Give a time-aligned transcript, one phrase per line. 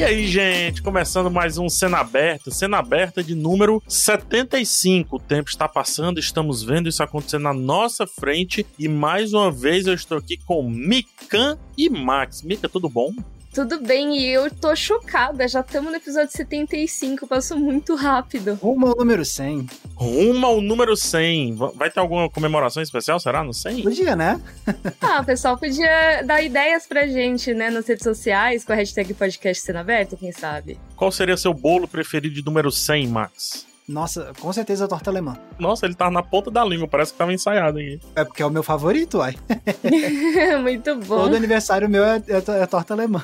[0.00, 5.16] E aí, gente, começando mais um Cena Aberta, Cena Aberta de número 75.
[5.16, 9.86] O tempo está passando, estamos vendo isso acontecer na nossa frente e mais uma vez
[9.86, 12.40] eu estou aqui com Mikan e Max.
[12.42, 13.12] Mika, tudo bom?
[13.52, 15.48] Tudo bem, e eu tô chocada.
[15.48, 18.54] Já estamos no episódio 75, passou muito rápido.
[18.54, 19.66] Rumo ao número 100.
[19.96, 21.56] Rumo ao número 100.
[21.74, 23.42] Vai ter alguma comemoração especial, será?
[23.42, 23.82] No 100?
[23.82, 24.40] Podia, né?
[25.02, 29.12] ah, o pessoal podia dar ideias pra gente, né, nas redes sociais, com a hashtag
[29.14, 30.78] podcast sendo aberto, quem sabe?
[30.94, 33.69] Qual seria seu bolo preferido de número 100, Max?
[33.90, 35.36] Nossa, com certeza a torta alemã.
[35.58, 38.00] Nossa, ele tá na ponta da língua, parece que tava ensaiado aqui.
[38.14, 39.34] É porque é o meu favorito, uai.
[40.62, 41.24] Muito bom.
[41.24, 43.20] Todo aniversário meu é, é, é, torta alemã.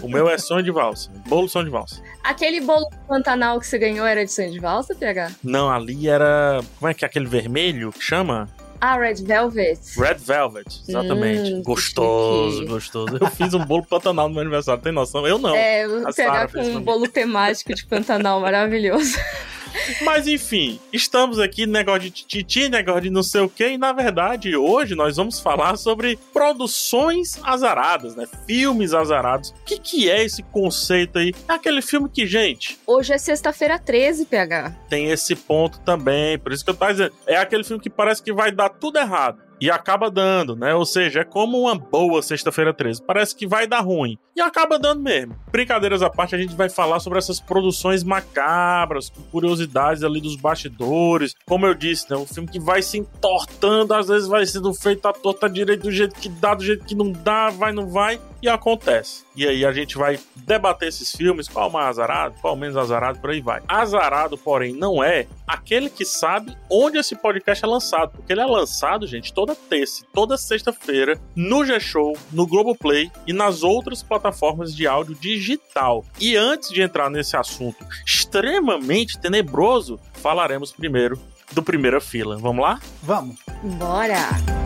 [0.00, 1.10] O meu é sonho de valsa.
[1.26, 2.00] Bolo sonho de valsa.
[2.22, 5.32] Aquele bolo Pantanal que você ganhou era de sonho de valsa, PH?
[5.42, 6.60] Não, ali era.
[6.78, 8.48] Como é que é aquele vermelho que chama?
[8.80, 9.80] Ah, Red Velvet.
[9.98, 11.54] Red Velvet, exatamente.
[11.54, 13.18] Hum, gostoso, gostoso.
[13.20, 15.26] Eu fiz um bolo Pantanal no meu aniversário, tem noção?
[15.26, 15.56] Eu não.
[15.56, 19.18] É, pegar com um bolo temático de Pantanal maravilhoso.
[20.02, 23.92] Mas enfim, estamos aqui, negócio de titi, negócio de não sei o que, e na
[23.92, 28.26] verdade hoje nós vamos falar sobre produções azaradas, né?
[28.46, 29.50] Filmes azarados.
[29.50, 31.34] O que, que é esse conceito aí?
[31.48, 32.78] É aquele filme que, gente.
[32.86, 34.74] Hoje é sexta-feira 13, PH.
[34.88, 37.12] Tem esse ponto também, por isso que eu tô dizendo.
[37.26, 40.74] É aquele filme que parece que vai dar tudo errado e acaba dando, né?
[40.74, 43.02] Ou seja, é como uma boa sexta-feira 13.
[43.02, 45.36] Parece que vai dar ruim e acaba dando mesmo.
[45.50, 51.34] Brincadeiras à parte, a gente vai falar sobre essas produções macabras, curiosidades ali dos bastidores.
[51.46, 52.16] Como eu disse, né?
[52.16, 55.92] Um filme que vai se entortando, às vezes vai sendo feito a torta direito do
[55.92, 59.24] jeito que dá, do jeito que não dá, vai, não vai e acontece.
[59.34, 63.30] E aí a gente vai debater esses filmes, qual mais azarado, qual menos azarado, por
[63.30, 63.62] aí vai.
[63.66, 68.46] Azarado, porém, não é aquele que sabe onde esse podcast é lançado, porque ele é
[68.46, 74.86] lançado, gente, toda terça, toda sexta-feira, no G-Show, no Globoplay e nas outras plataformas de
[74.86, 76.04] áudio digital.
[76.20, 81.18] E antes de entrar nesse assunto extremamente tenebroso, falaremos primeiro
[81.52, 82.36] do Primeira Fila.
[82.36, 82.78] Vamos lá?
[83.02, 83.36] Vamos.
[83.78, 84.63] Bora!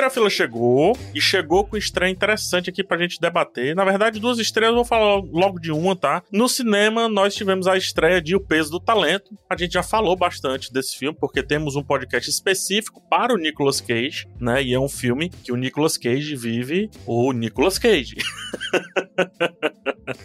[0.00, 3.76] Primeira fila chegou e chegou com estreia interessante aqui pra gente debater.
[3.76, 6.22] Na verdade, duas estreias, vou falar logo de uma, tá?
[6.32, 9.30] No cinema, nós tivemos a estreia de O Peso do Talento.
[9.48, 13.80] A gente já falou bastante desse filme, porque temos um podcast específico para o Nicolas
[13.80, 14.62] Cage, né?
[14.62, 18.16] E é um filme que o Nicolas Cage vive o Nicolas Cage.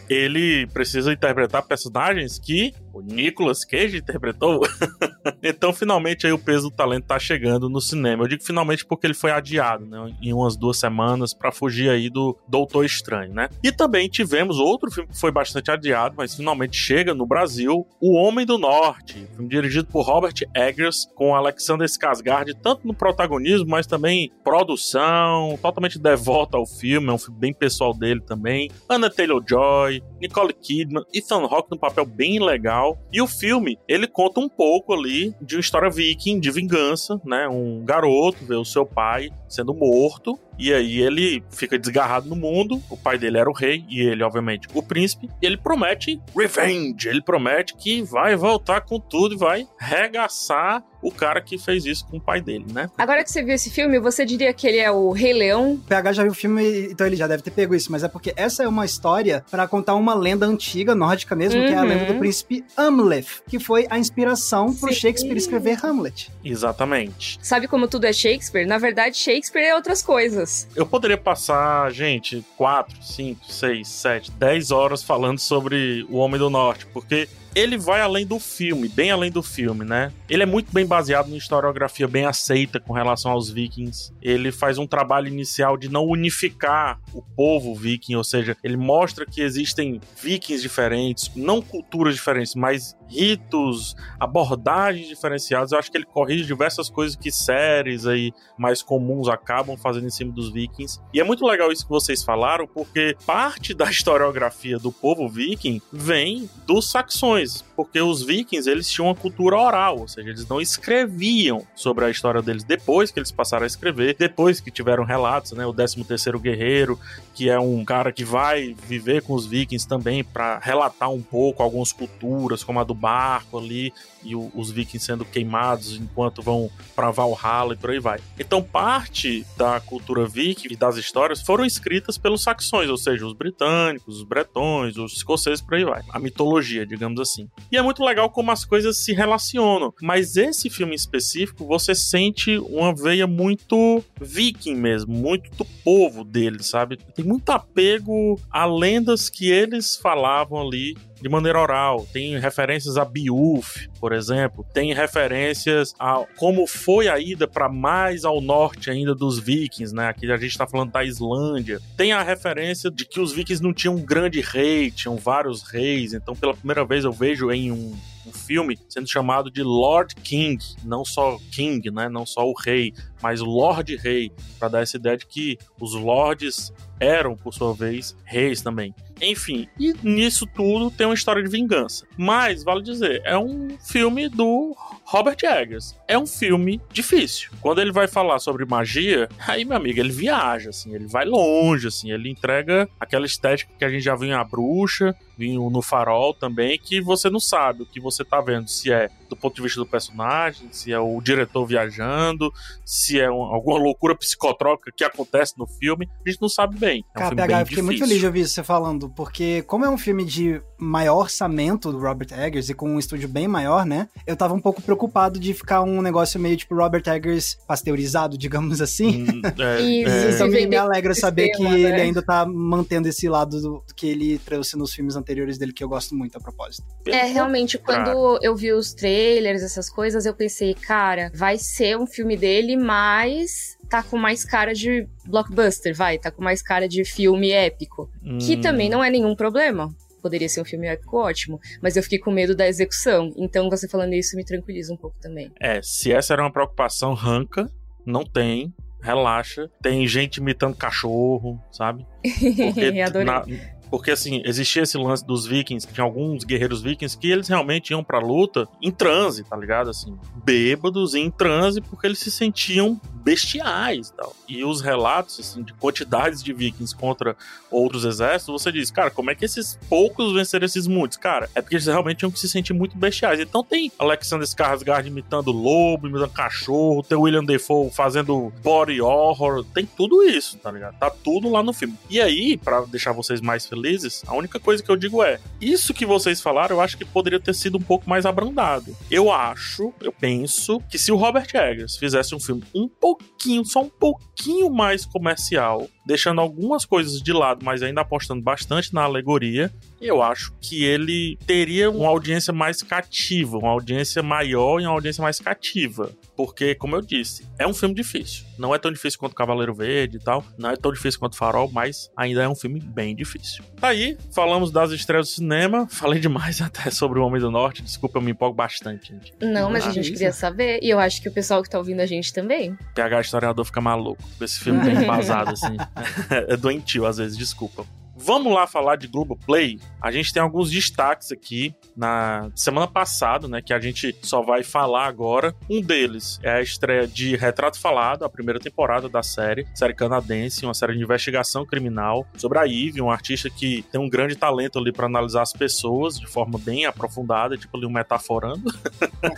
[0.10, 4.62] Ele precisa interpretar personagens que o Nicolas Cage interpretou.
[5.44, 8.24] então, finalmente, aí o peso do talento tá chegando no cinema.
[8.24, 10.16] Eu digo finalmente porque ele foi adiado, né?
[10.22, 13.50] Em umas duas semanas para fugir aí do Doutor Estranho, né?
[13.64, 18.14] E também tivemos outro filme que foi bastante adiado, mas finalmente chega no Brasil, O
[18.14, 23.88] Homem do Norte, filme dirigido por Robert Eggers, com Alexander Skarsgård, tanto no protagonismo, mas
[23.88, 28.70] também produção, totalmente devota ao filme, é um filme bem pessoal dele também.
[28.90, 34.40] Anna Taylor-Joy, Nicole Kidman, Ethan Hawke no papel bem legal e o filme, ele conta
[34.40, 37.48] um pouco ali de uma história viking, de vingança, né?
[37.48, 42.82] Um garoto vê o seu pai sendo morto e aí ele fica desgarrado no mundo.
[42.90, 45.30] O pai dele era o rei e ele, obviamente, o príncipe.
[45.42, 47.10] E ele promete revenge.
[47.10, 52.04] Ele promete que vai voltar com tudo e vai regaçar o cara que fez isso
[52.08, 52.90] com o pai dele, né?
[52.98, 55.74] Agora que você viu esse filme, você diria que ele é o Rei Leão?
[55.74, 58.08] O PH já viu o filme, então ele já deve ter pego isso, mas é
[58.08, 61.68] porque essa é uma história para contar uma lenda antiga, nórdica mesmo, uhum.
[61.68, 61.88] que é a uhum.
[61.88, 65.00] lenda do príncipe Hamlet, que foi a inspiração pro Sim.
[65.02, 66.32] Shakespeare escrever Hamlet.
[66.44, 67.38] Exatamente.
[67.40, 68.66] Sabe como tudo é Shakespeare?
[68.66, 70.68] Na verdade, Shakespeare é outras coisas.
[70.76, 76.50] Eu poderia passar, gente, 4, 5, 6, 7, 10 horas falando sobre o Homem do
[76.50, 80.12] Norte, porque ele vai além do filme, bem além do filme, né?
[80.30, 84.12] Ele é muito bem baseado em historiografia bem aceita com relação aos vikings.
[84.22, 89.26] Ele faz um trabalho inicial de não unificar o povo viking, ou seja, ele mostra
[89.26, 95.72] que existem vikings diferentes, não culturas diferentes, mas ritos, abordagens diferenciadas.
[95.72, 100.12] Eu acho que ele corrige diversas coisas que séries aí mais comuns acabam fazendo em
[100.12, 101.00] cima dos vikings.
[101.14, 105.82] E é muito legal isso que vocês falaram, porque parte da historiografia do povo viking
[105.94, 107.64] vem dos saxões guys.
[107.76, 112.10] Porque os vikings eles tinham uma cultura oral, ou seja, eles não escreviam sobre a
[112.10, 115.66] história deles depois que eles passaram a escrever, depois que tiveram relatos, né?
[115.66, 117.00] O 13 terceiro guerreiro,
[117.34, 121.62] que é um cara que vai viver com os vikings também para relatar um pouco
[121.62, 123.94] algumas culturas, como a do barco ali
[124.24, 128.20] e o, os vikings sendo queimados enquanto vão para Valhalla e por aí vai.
[128.40, 133.34] Então parte da cultura viking e das histórias foram escritas pelos saxões, ou seja, os
[133.34, 136.02] britânicos, os bretões, os escoceses por aí vai.
[136.10, 137.50] A mitologia, digamos assim assim.
[137.76, 139.94] E é muito legal como as coisas se relacionam.
[140.02, 146.68] Mas esse filme específico, você sente uma veia muito viking mesmo, muito do povo deles,
[146.68, 146.96] sabe?
[147.14, 150.96] Tem muito apego a lendas que eles falavam ali
[151.26, 152.06] de maneira oral.
[152.14, 154.64] Tem referências a Beowulf, por exemplo.
[154.72, 160.08] Tem referências a como foi a ida para mais ao norte ainda dos vikings, né?
[160.08, 161.82] Aqui a gente está falando da Islândia.
[161.98, 166.14] Tem a referência de que os vikings não tinham um grande rei, tinham vários reis.
[166.14, 167.96] Então, pela primeira vez eu vejo em um
[168.26, 172.92] um filme sendo chamado de Lord King, não só King, né, não só o rei,
[173.22, 178.16] mas Lord Rei, para dar essa ideia de que os lords eram, por sua vez,
[178.24, 178.94] reis também.
[179.22, 182.06] Enfim, e nisso tudo tem uma história de vingança.
[182.18, 185.96] Mas, vale dizer, é um filme do Robert Eggers.
[186.08, 187.52] É um filme difícil.
[187.62, 191.88] Quando ele vai falar sobre magia, aí, meu amigo, ele viaja, assim, ele vai longe,
[191.88, 195.82] assim, ele entrega aquela estética que a gente já viu em A Bruxa, viu no
[195.82, 199.56] Farol também, que você não sabe o que você tá vendo, se é do ponto
[199.56, 202.52] de vista do personagem, se é o diretor viajando,
[202.86, 207.04] se é um, alguma loucura psicotrópica que acontece no filme, a gente não sabe bem.
[207.14, 209.90] É um Cara, PH, eu fiquei muito feliz de ouvir você falando, porque como é
[209.90, 214.08] um filme de maior orçamento do Robert Eggers e com um estúdio bem maior, né?
[214.26, 218.82] Eu tava um pouco preocupado de ficar um negócio meio tipo Robert Eggers pasteurizado, digamos
[218.82, 219.24] assim.
[219.24, 220.32] Hum, é, Isso, é.
[220.32, 221.80] Então me, me alegra saber que né?
[221.80, 225.74] ele ainda tá mantendo esse lado do, do, que ele trouxe nos filmes anteriores dele,
[225.74, 226.86] que eu gosto muito a propósito.
[227.08, 232.08] É, realmente, quando eu vi os trailers, essas coisas, eu pensei, cara, vai ser um
[232.08, 237.04] filme dele, mas tá com mais cara de blockbuster, vai, tá com mais cara de
[237.04, 238.10] filme épico.
[238.24, 238.38] Hum.
[238.38, 242.18] Que também não é nenhum problema poderia ser um filme épico ótimo, mas eu fiquei
[242.18, 243.32] com medo da execução.
[243.38, 245.52] Então, você falando isso me tranquiliza um pouco também.
[245.62, 247.70] É, se essa era uma preocupação, ranca,
[248.04, 248.74] não tem.
[249.06, 249.70] Relaxa.
[249.84, 252.08] Tem gente imitando cachorro, sabe?
[252.74, 253.26] Porque Adorei.
[253.26, 253.46] Na,
[253.90, 258.04] porque, assim, existia esse lance dos vikings, tinha alguns guerreiros vikings que eles realmente iam
[258.04, 259.90] pra luta em transe, tá ligado?
[259.90, 264.36] Assim, bêbados em transe porque eles se sentiam bestiais e tal.
[264.48, 267.36] E os relatos, assim, de quantidades de vikings contra
[267.72, 271.18] outros exércitos, você diz, cara, como é que esses poucos venceram esses muitos?
[271.18, 273.40] Cara, é porque eles realmente tinham que se sentir muito bestiais.
[273.40, 279.86] Então tem Alexander Skarsgård imitando lobo, imitando cachorro, tem William Defoe fazendo body horror, tem
[279.86, 280.98] tudo isso, tá ligado?
[281.00, 281.98] Tá tudo lá no filme.
[282.10, 285.94] E aí, para deixar vocês mais felizes, a única coisa que eu digo é: isso
[285.94, 288.96] que vocês falaram, eu acho que poderia ter sido um pouco mais abrandado.
[289.12, 293.82] Eu acho, eu penso, que se o Robert Eggers fizesse um filme um pouquinho, só
[293.82, 299.74] um pouquinho mais comercial, deixando algumas coisas de lado, mas ainda apostando bastante na alegoria,
[300.08, 305.22] eu acho que ele teria uma audiência mais cativa, uma audiência maior e uma audiência
[305.22, 306.12] mais cativa.
[306.36, 308.46] Porque, como eu disse, é um filme difícil.
[308.58, 311.70] Não é tão difícil quanto Cavaleiro Verde e tal, não é tão difícil quanto Farol,
[311.72, 313.64] mas ainda é um filme bem difícil.
[313.80, 317.82] Tá aí, falamos das estreias do cinema, falei demais até sobre o Homem do Norte,
[317.82, 319.34] desculpa, eu me empolgo bastante, gente.
[319.42, 321.78] Não, mas ah, a gente queria saber, e eu acho que o pessoal que tá
[321.78, 322.78] ouvindo a gente também.
[322.94, 325.78] PH historiador fica maluco, esse filme bem embasado, assim.
[326.48, 327.86] é doentio às vezes, desculpa.
[328.16, 329.78] Vamos lá falar de Globoplay.
[330.02, 334.64] A gente tem alguns destaques aqui na semana passada, né, que a gente só vai
[334.64, 335.54] falar agora.
[335.70, 340.66] Um deles é a estreia de Retrato Falado, a primeira temporada da série, série canadense,
[340.66, 344.80] uma série de investigação criminal sobre a Eve, um artista que tem um grande talento
[344.80, 348.72] ali para analisar as pessoas de forma bem aprofundada, tipo ali um metaforando.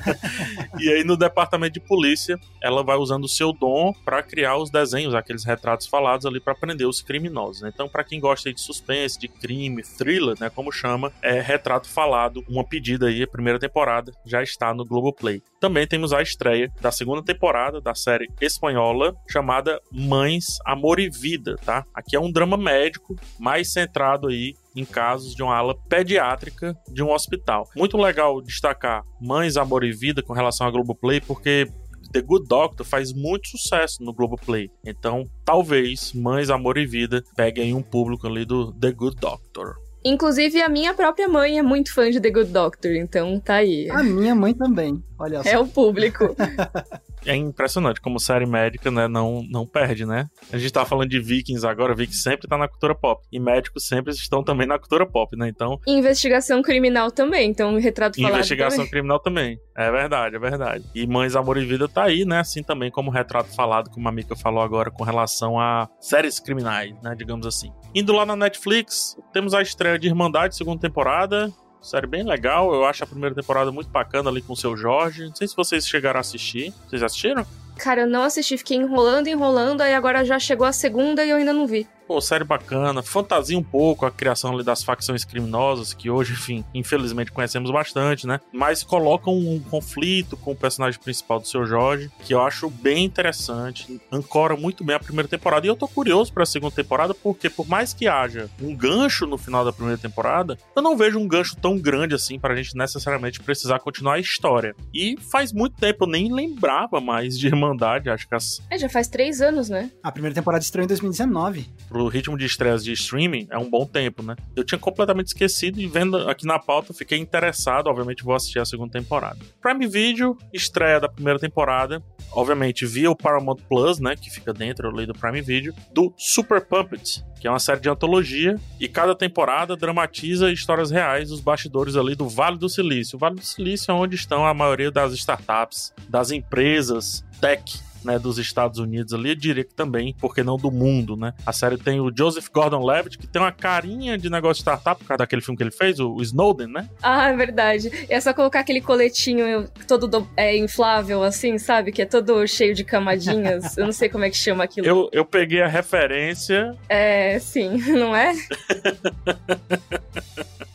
[0.79, 4.69] e aí no departamento de polícia, ela vai usando o seu dom para criar os
[4.69, 7.61] desenhos, aqueles retratos falados ali para prender os criminosos.
[7.61, 7.71] Né?
[7.73, 12.43] Então, para quem gosta de suspense, de crime, thriller, né, como chama, é Retrato Falado,
[12.47, 15.41] uma pedida aí, a primeira temporada, já está no Globoplay.
[15.59, 21.55] Também temos a estreia da segunda temporada da série espanhola chamada Mães, Amor e Vida,
[21.65, 21.85] tá?
[21.93, 27.01] Aqui é um drama médico mais centrado aí em casos de uma ala pediátrica de
[27.01, 27.67] um hospital.
[27.75, 31.67] Muito legal destacar Mães, Amor e Vida com relação à Globoplay, porque
[32.11, 34.69] The Good Doctor faz muito sucesso no Globoplay.
[34.85, 39.75] Então, talvez Mães, Amor e Vida peguem um público ali do The Good Doctor.
[40.03, 43.89] Inclusive, a minha própria mãe é muito fã de The Good Doctor, então tá aí.
[43.89, 45.49] A minha mãe também, olha só.
[45.49, 46.35] É o público.
[47.27, 50.27] é impressionante como série médica, né, não, não perde, né?
[50.51, 53.25] A gente tá falando de Vikings agora, Vikings sempre tá na cultura pop.
[53.31, 55.47] E médicos sempre estão também na cultura pop, né?
[55.47, 55.79] Então.
[55.85, 58.33] Investigação criminal também, então retrato falado.
[58.33, 58.91] Investigação também.
[58.91, 59.59] criminal também.
[59.75, 60.85] É verdade, é verdade.
[60.95, 62.39] E Mães, Amor e Vida tá aí, né?
[62.39, 66.95] Assim também como retrato falado, como a Mika falou agora, com relação a séries criminais,
[67.01, 67.13] né?
[67.15, 67.71] Digamos assim.
[67.93, 71.51] Indo lá na Netflix, temos a estreia de Irmandade, segunda temporada.
[71.81, 75.27] Série bem legal, eu acho a primeira temporada muito bacana ali com o seu Jorge.
[75.27, 76.73] Não sei se vocês chegaram a assistir.
[76.87, 77.45] Vocês assistiram?
[77.77, 81.37] Cara, eu não assisti, fiquei enrolando, enrolando, aí agora já chegou a segunda e eu
[81.37, 81.87] ainda não vi.
[82.07, 86.63] Pô, série bacana, fantasia um pouco a criação ali das facções criminosas, que hoje, enfim,
[86.73, 88.39] infelizmente conhecemos bastante, né?
[88.53, 93.03] Mas colocam um conflito com o personagem principal do seu Jorge, que eu acho bem
[93.03, 95.65] interessante, ancora muito bem a primeira temporada.
[95.65, 99.37] E eu tô curioso pra segunda temporada, porque por mais que haja um gancho no
[99.37, 103.41] final da primeira temporada, eu não vejo um gancho tão grande assim pra gente necessariamente
[103.41, 104.75] precisar continuar a história.
[104.93, 108.61] E faz muito tempo, eu nem lembrava mais de Irmandade, acho que as...
[108.69, 109.91] É, já faz três anos, né?
[110.01, 111.67] A primeira temporada estreou em 2019.
[111.97, 114.35] Pro ritmo de estreias de streaming, é um bom tempo, né?
[114.55, 118.65] Eu tinha completamente esquecido e vendo aqui na pauta, fiquei interessado, obviamente vou assistir a
[118.65, 119.39] segunda temporada.
[119.59, 121.99] Prime Video, estreia da primeira temporada,
[122.31, 126.63] obviamente via o Paramount Plus, né, que fica dentro ali do Prime Video, do Super
[126.63, 131.95] Puppet, que é uma série de antologia, e cada temporada dramatiza histórias reais dos bastidores
[131.95, 133.15] ali do Vale do Silício.
[133.15, 138.19] O Vale do Silício é onde estão a maioria das startups, das empresas tech né,
[138.19, 141.33] dos Estados Unidos ali, eu diria que também, porque não do mundo, né?
[141.45, 145.07] A série tem o Joseph Gordon-Levitt, que tem uma carinha de negócio de startup por
[145.07, 146.89] causa daquele filme que ele fez, o, Snowden, né?
[147.01, 147.91] Ah, é verdade.
[148.09, 151.91] É só colocar aquele coletinho todo do, é, inflável, assim, sabe?
[151.91, 153.77] Que é todo cheio de camadinhas.
[153.77, 154.87] eu não sei como é que chama aquilo.
[154.87, 156.75] Eu, eu peguei a referência.
[156.89, 158.33] É, sim, não é?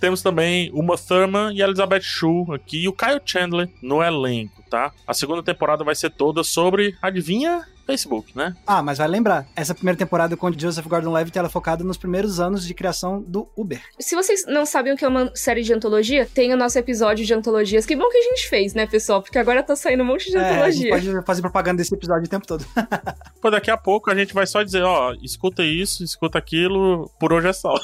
[0.00, 4.90] Temos também Uma Thurman e Elizabeth Shue aqui, e o Kyle Chandler no elenco tá?
[5.06, 7.66] A segunda temporada vai ser toda sobre, adivinha?
[7.86, 8.54] Facebook, né?
[8.66, 12.40] Ah, mas vai lembrar, essa primeira temporada com Joseph Gordon-Levitt ela é focada nos primeiros
[12.40, 13.80] anos de criação do Uber.
[13.98, 17.24] Se vocês não sabem o que é uma série de antologia, tem o nosso episódio
[17.24, 17.86] de antologias.
[17.86, 19.22] Que bom que a gente fez, né, pessoal?
[19.22, 20.94] Porque agora tá saindo um monte de é, antologia.
[20.94, 22.64] A gente pode fazer propaganda desse episódio o tempo todo.
[23.40, 27.32] Pô, daqui a pouco a gente vai só dizer, ó, escuta isso, escuta aquilo, por
[27.32, 27.74] hoje é só.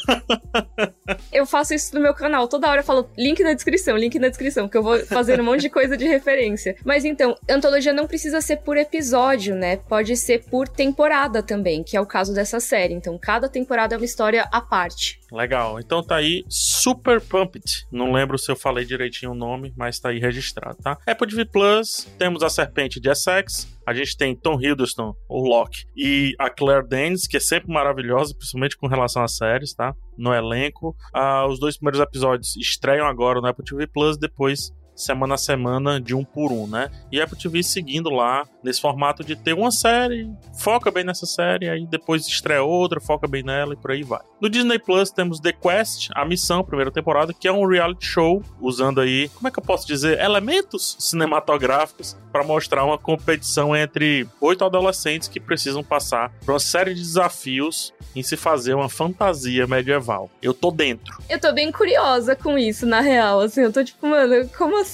[1.33, 2.47] eu faço isso no meu canal.
[2.49, 5.47] Toda hora eu falo link na descrição, link na descrição, porque eu vou fazendo um
[5.47, 6.77] monte de coisa de referência.
[6.85, 9.77] Mas então, antologia não precisa ser por episódio, né?
[9.89, 12.95] Pode ser por temporada também, que é o caso dessa série.
[12.95, 15.19] Então, cada temporada é uma história à parte.
[15.31, 15.79] Legal.
[15.79, 17.87] Então tá aí Super Pumped.
[17.93, 20.99] Não lembro se eu falei direitinho o nome, mas tá aí registrado, tá?
[21.07, 25.85] Apple TV Plus, temos a Serpente de Essex, a gente tem Tom Hiddleston, o Locke,
[25.97, 29.95] e a Claire Danes, que é sempre maravilhosa, principalmente com relação às séries, tá?
[30.17, 30.97] No elenco.
[31.13, 36.01] Ah, os dois primeiros episódios estreiam agora no Apple TV Plus, depois semana a semana
[36.01, 36.91] de um por um, né?
[37.11, 41.27] E a Apple TV seguindo lá nesse formato de ter uma série, foca bem nessa
[41.27, 44.21] série, aí depois estreia outra, foca bem nela e por aí vai.
[44.41, 48.43] No Disney Plus temos The Quest, a missão, primeira temporada, que é um reality show
[48.61, 54.27] usando aí, como é que eu posso dizer, elementos cinematográficos para mostrar uma competição entre
[54.41, 59.67] oito adolescentes que precisam passar por uma série de desafios em se fazer uma fantasia
[59.67, 60.31] medieval.
[60.43, 61.19] Eu tô dentro.
[61.29, 64.88] Eu tô bem curiosa com isso, na real, assim, eu tô tipo, mano, como assim?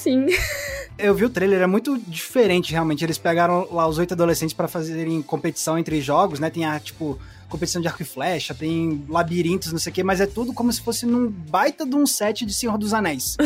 [0.99, 3.05] Eu vi o trailer, é muito diferente, realmente.
[3.05, 6.51] Eles pegaram lá os oito adolescentes para fazerem competição entre jogos, né?
[6.51, 10.21] Tem a, tipo, competição de arco e flecha, tem labirintos, não sei o quê, mas
[10.21, 13.37] é tudo como se fosse num baita de um set de Senhor dos Anéis.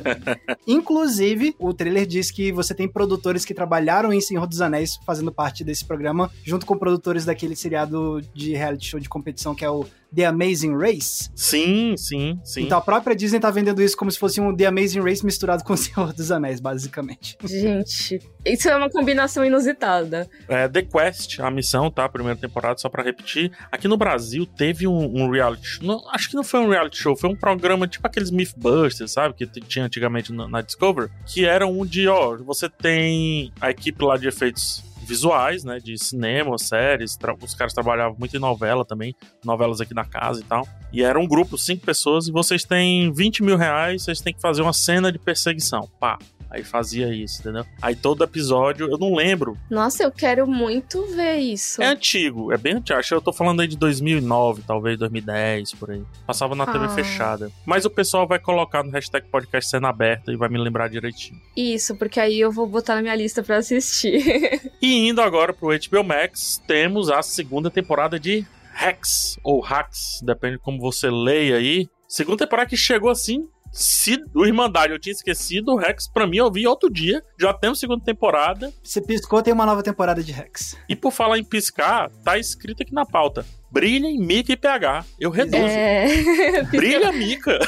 [0.66, 5.32] Inclusive, o trailer diz que você tem produtores que trabalharam em Senhor dos Anéis fazendo
[5.32, 9.70] parte desse programa, junto com produtores daquele seriado de reality show de competição que é
[9.70, 11.30] o The Amazing Race.
[11.34, 12.62] Sim, sim, sim.
[12.62, 15.64] Então a própria Disney tá vendendo isso como se fosse um The Amazing Race misturado
[15.64, 17.36] com o Senhor dos Anéis, basicamente.
[17.44, 20.28] Gente, isso é uma combinação inusitada.
[20.48, 22.08] É The Quest, a missão, tá?
[22.08, 23.52] Primeira temporada, só para repetir.
[23.70, 27.16] Aqui no Brasil teve um, um reality não, acho que não foi um reality show,
[27.16, 29.34] foi um programa tipo aqueles Mythbusters, sabe?
[29.34, 34.02] Que tinha antigamente na, na Discover, que era um de, ó, você tem a equipe
[34.04, 35.78] lá de efeitos visuais, né?
[35.80, 37.18] De cinema, séries.
[37.42, 40.68] Os caras trabalhavam muito em novela também, novelas aqui na casa e tal.
[40.92, 44.40] E era um grupo, cinco pessoas, e vocês têm 20 mil reais, vocês têm que
[44.40, 45.88] fazer uma cena de perseguição.
[45.98, 46.18] Pá.
[46.50, 47.64] Aí fazia isso, entendeu?
[47.80, 49.56] Aí todo episódio, eu não lembro.
[49.70, 51.82] Nossa, eu quero muito ver isso.
[51.82, 52.98] É antigo, é bem antigo.
[52.98, 56.02] Acho que eu tô falando aí de 2009, talvez 2010, por aí.
[56.26, 56.72] Passava na ah.
[56.72, 57.50] TV fechada.
[57.66, 61.40] Mas o pessoal vai colocar no hashtag podcast cena aberta e vai me lembrar direitinho.
[61.56, 64.60] Isso, porque aí eu vou botar na minha lista para assistir.
[64.80, 70.56] e indo agora pro HBO Max, temos a segunda temporada de Rex, ou Hacks, depende
[70.56, 71.88] de como você leia aí.
[72.06, 76.38] Segunda temporada que chegou assim, se o Irmandade eu tinha esquecido, o Rex, pra mim,
[76.38, 77.22] eu vi outro dia.
[77.38, 78.72] Já temos segunda temporada.
[78.82, 80.76] Você piscou, tem uma nova temporada de Rex.
[80.88, 83.44] E por falar em piscar, tá escrito aqui na pauta.
[83.70, 85.04] Brilha em Mica e PH.
[85.20, 85.62] Eu reduzo.
[85.66, 86.62] É...
[86.72, 87.58] Brilha Mica.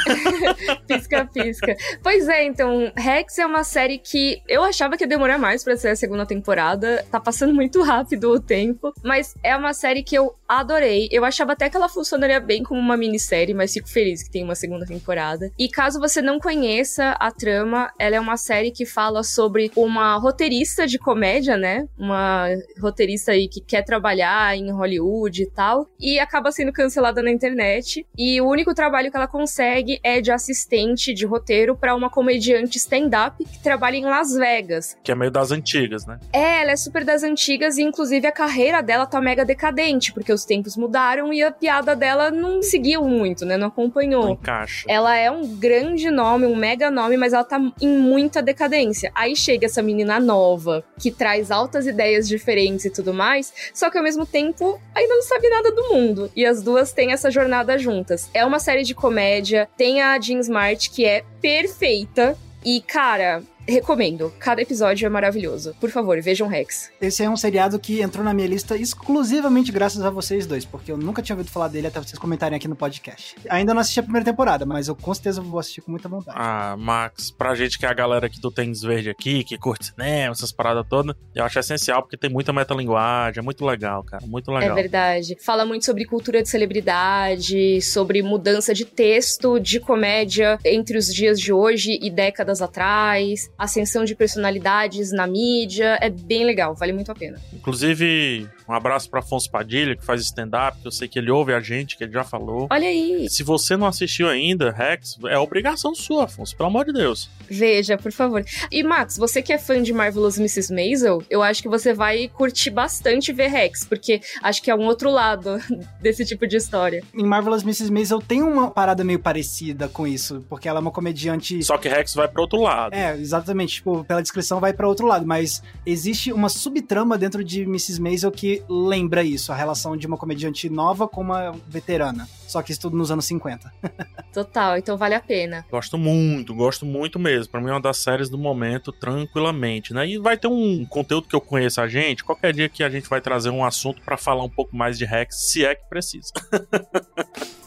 [0.89, 1.77] pisca, pisca.
[2.03, 5.77] Pois é, então, Rex é uma série que eu achava que ia demorar mais para
[5.77, 7.05] ser a segunda temporada.
[7.11, 8.93] Tá passando muito rápido o tempo.
[9.05, 11.09] Mas é uma série que eu adorei.
[11.11, 14.43] Eu achava até que ela funcionaria bem como uma minissérie, mas fico feliz que tem
[14.43, 15.51] uma segunda temporada.
[15.59, 20.17] E caso você não conheça a trama, ela é uma série que fala sobre uma
[20.17, 21.87] roteirista de comédia, né?
[21.99, 22.47] Uma
[22.81, 28.07] roteirista aí que quer trabalhar em Hollywood e tal, e acaba sendo cancelada na internet.
[28.17, 32.79] E o único trabalho que ela consegue é de assistente de roteiro para uma comediante
[32.79, 34.97] stand-up que trabalha em Las Vegas.
[35.03, 36.19] Que é meio das antigas, né?
[36.33, 40.33] É, ela é super das antigas e inclusive a carreira dela tá mega decadente, porque
[40.33, 43.57] os tempos mudaram e a piada dela não seguiu muito, né?
[43.57, 44.25] Não acompanhou.
[44.25, 44.85] Não encaixa.
[44.89, 49.11] Ela é um grande nome, um mega nome, mas ela tá em muita decadência.
[49.15, 53.99] Aí chega essa menina nova, que traz altas ideias diferentes e tudo mais, só que
[53.99, 56.31] ao mesmo tempo ainda não sabe nada do mundo.
[56.35, 58.29] E as duas têm essa jornada juntas.
[58.33, 62.37] É uma série de comédia, tem a Jean Smart, que é perfeita.
[62.65, 64.33] E, cara, recomendo.
[64.39, 65.75] Cada episódio é maravilhoso.
[65.81, 66.91] Por favor, vejam Rex.
[67.01, 70.91] Esse é um seriado que entrou na minha lista exclusivamente graças a vocês dois, porque
[70.91, 73.37] eu nunca tinha ouvido falar dele até vocês comentarem aqui no podcast.
[73.49, 76.37] Ainda não assisti a primeira temporada, mas eu com certeza vou assistir com muita vontade.
[76.41, 79.87] Ah, Max, pra gente que é a galera aqui do Tênis Verde aqui, que curte
[79.87, 84.27] cinema, essas paradas todas, eu acho essencial, porque tem muita metalinguagem, é muito legal, cara,
[84.27, 84.77] muito legal.
[84.77, 85.37] É verdade.
[85.41, 91.39] Fala muito sobre cultura de celebridade, sobre mudança de texto, de comédia entre os dias
[91.39, 95.99] de hoje e décadas atrás ascensão de personalidades na mídia.
[96.01, 97.39] É bem legal, vale muito a pena.
[97.53, 101.53] Inclusive, um abraço para Afonso Padilha, que faz stand-up, que eu sei que ele ouve
[101.53, 102.69] a gente, que ele já falou.
[102.71, 103.29] Olha aí.
[103.29, 107.29] Se você não assistiu ainda, Rex, é obrigação sua, Afonso, pelo amor de Deus.
[107.49, 108.45] Veja, por favor.
[108.71, 110.73] E Max, você que é fã de Marvelous Mrs.
[110.73, 114.87] Maisel, eu acho que você vai curtir bastante ver Rex, porque acho que é um
[114.87, 115.59] outro lado
[116.01, 117.03] desse tipo de história.
[117.13, 117.91] Em Marvelous Mrs.
[117.91, 121.61] Maisel tem uma parada meio parecida com isso, porque ela é uma comediante.
[121.65, 122.95] Só que Rex vai para outro lado.
[122.95, 123.75] É, exatamente.
[123.75, 128.01] Tipo, pela descrição vai para outro lado, mas existe uma subtrama dentro de Mrs.
[128.01, 132.29] Maisel que lembra isso, a relação de uma comediante nova com uma veterana.
[132.47, 133.73] Só que isso tudo nos anos 50.
[134.33, 135.65] Total, então vale a pena.
[135.71, 137.51] Gosto muito, gosto muito mesmo.
[137.51, 140.09] Para mim é uma das séries do momento, tranquilamente, né?
[140.09, 143.09] E vai ter um conteúdo que eu conheço a gente, qualquer dia que a gente
[143.09, 146.33] vai trazer um assunto para falar um pouco mais de Rex, se é que precisa.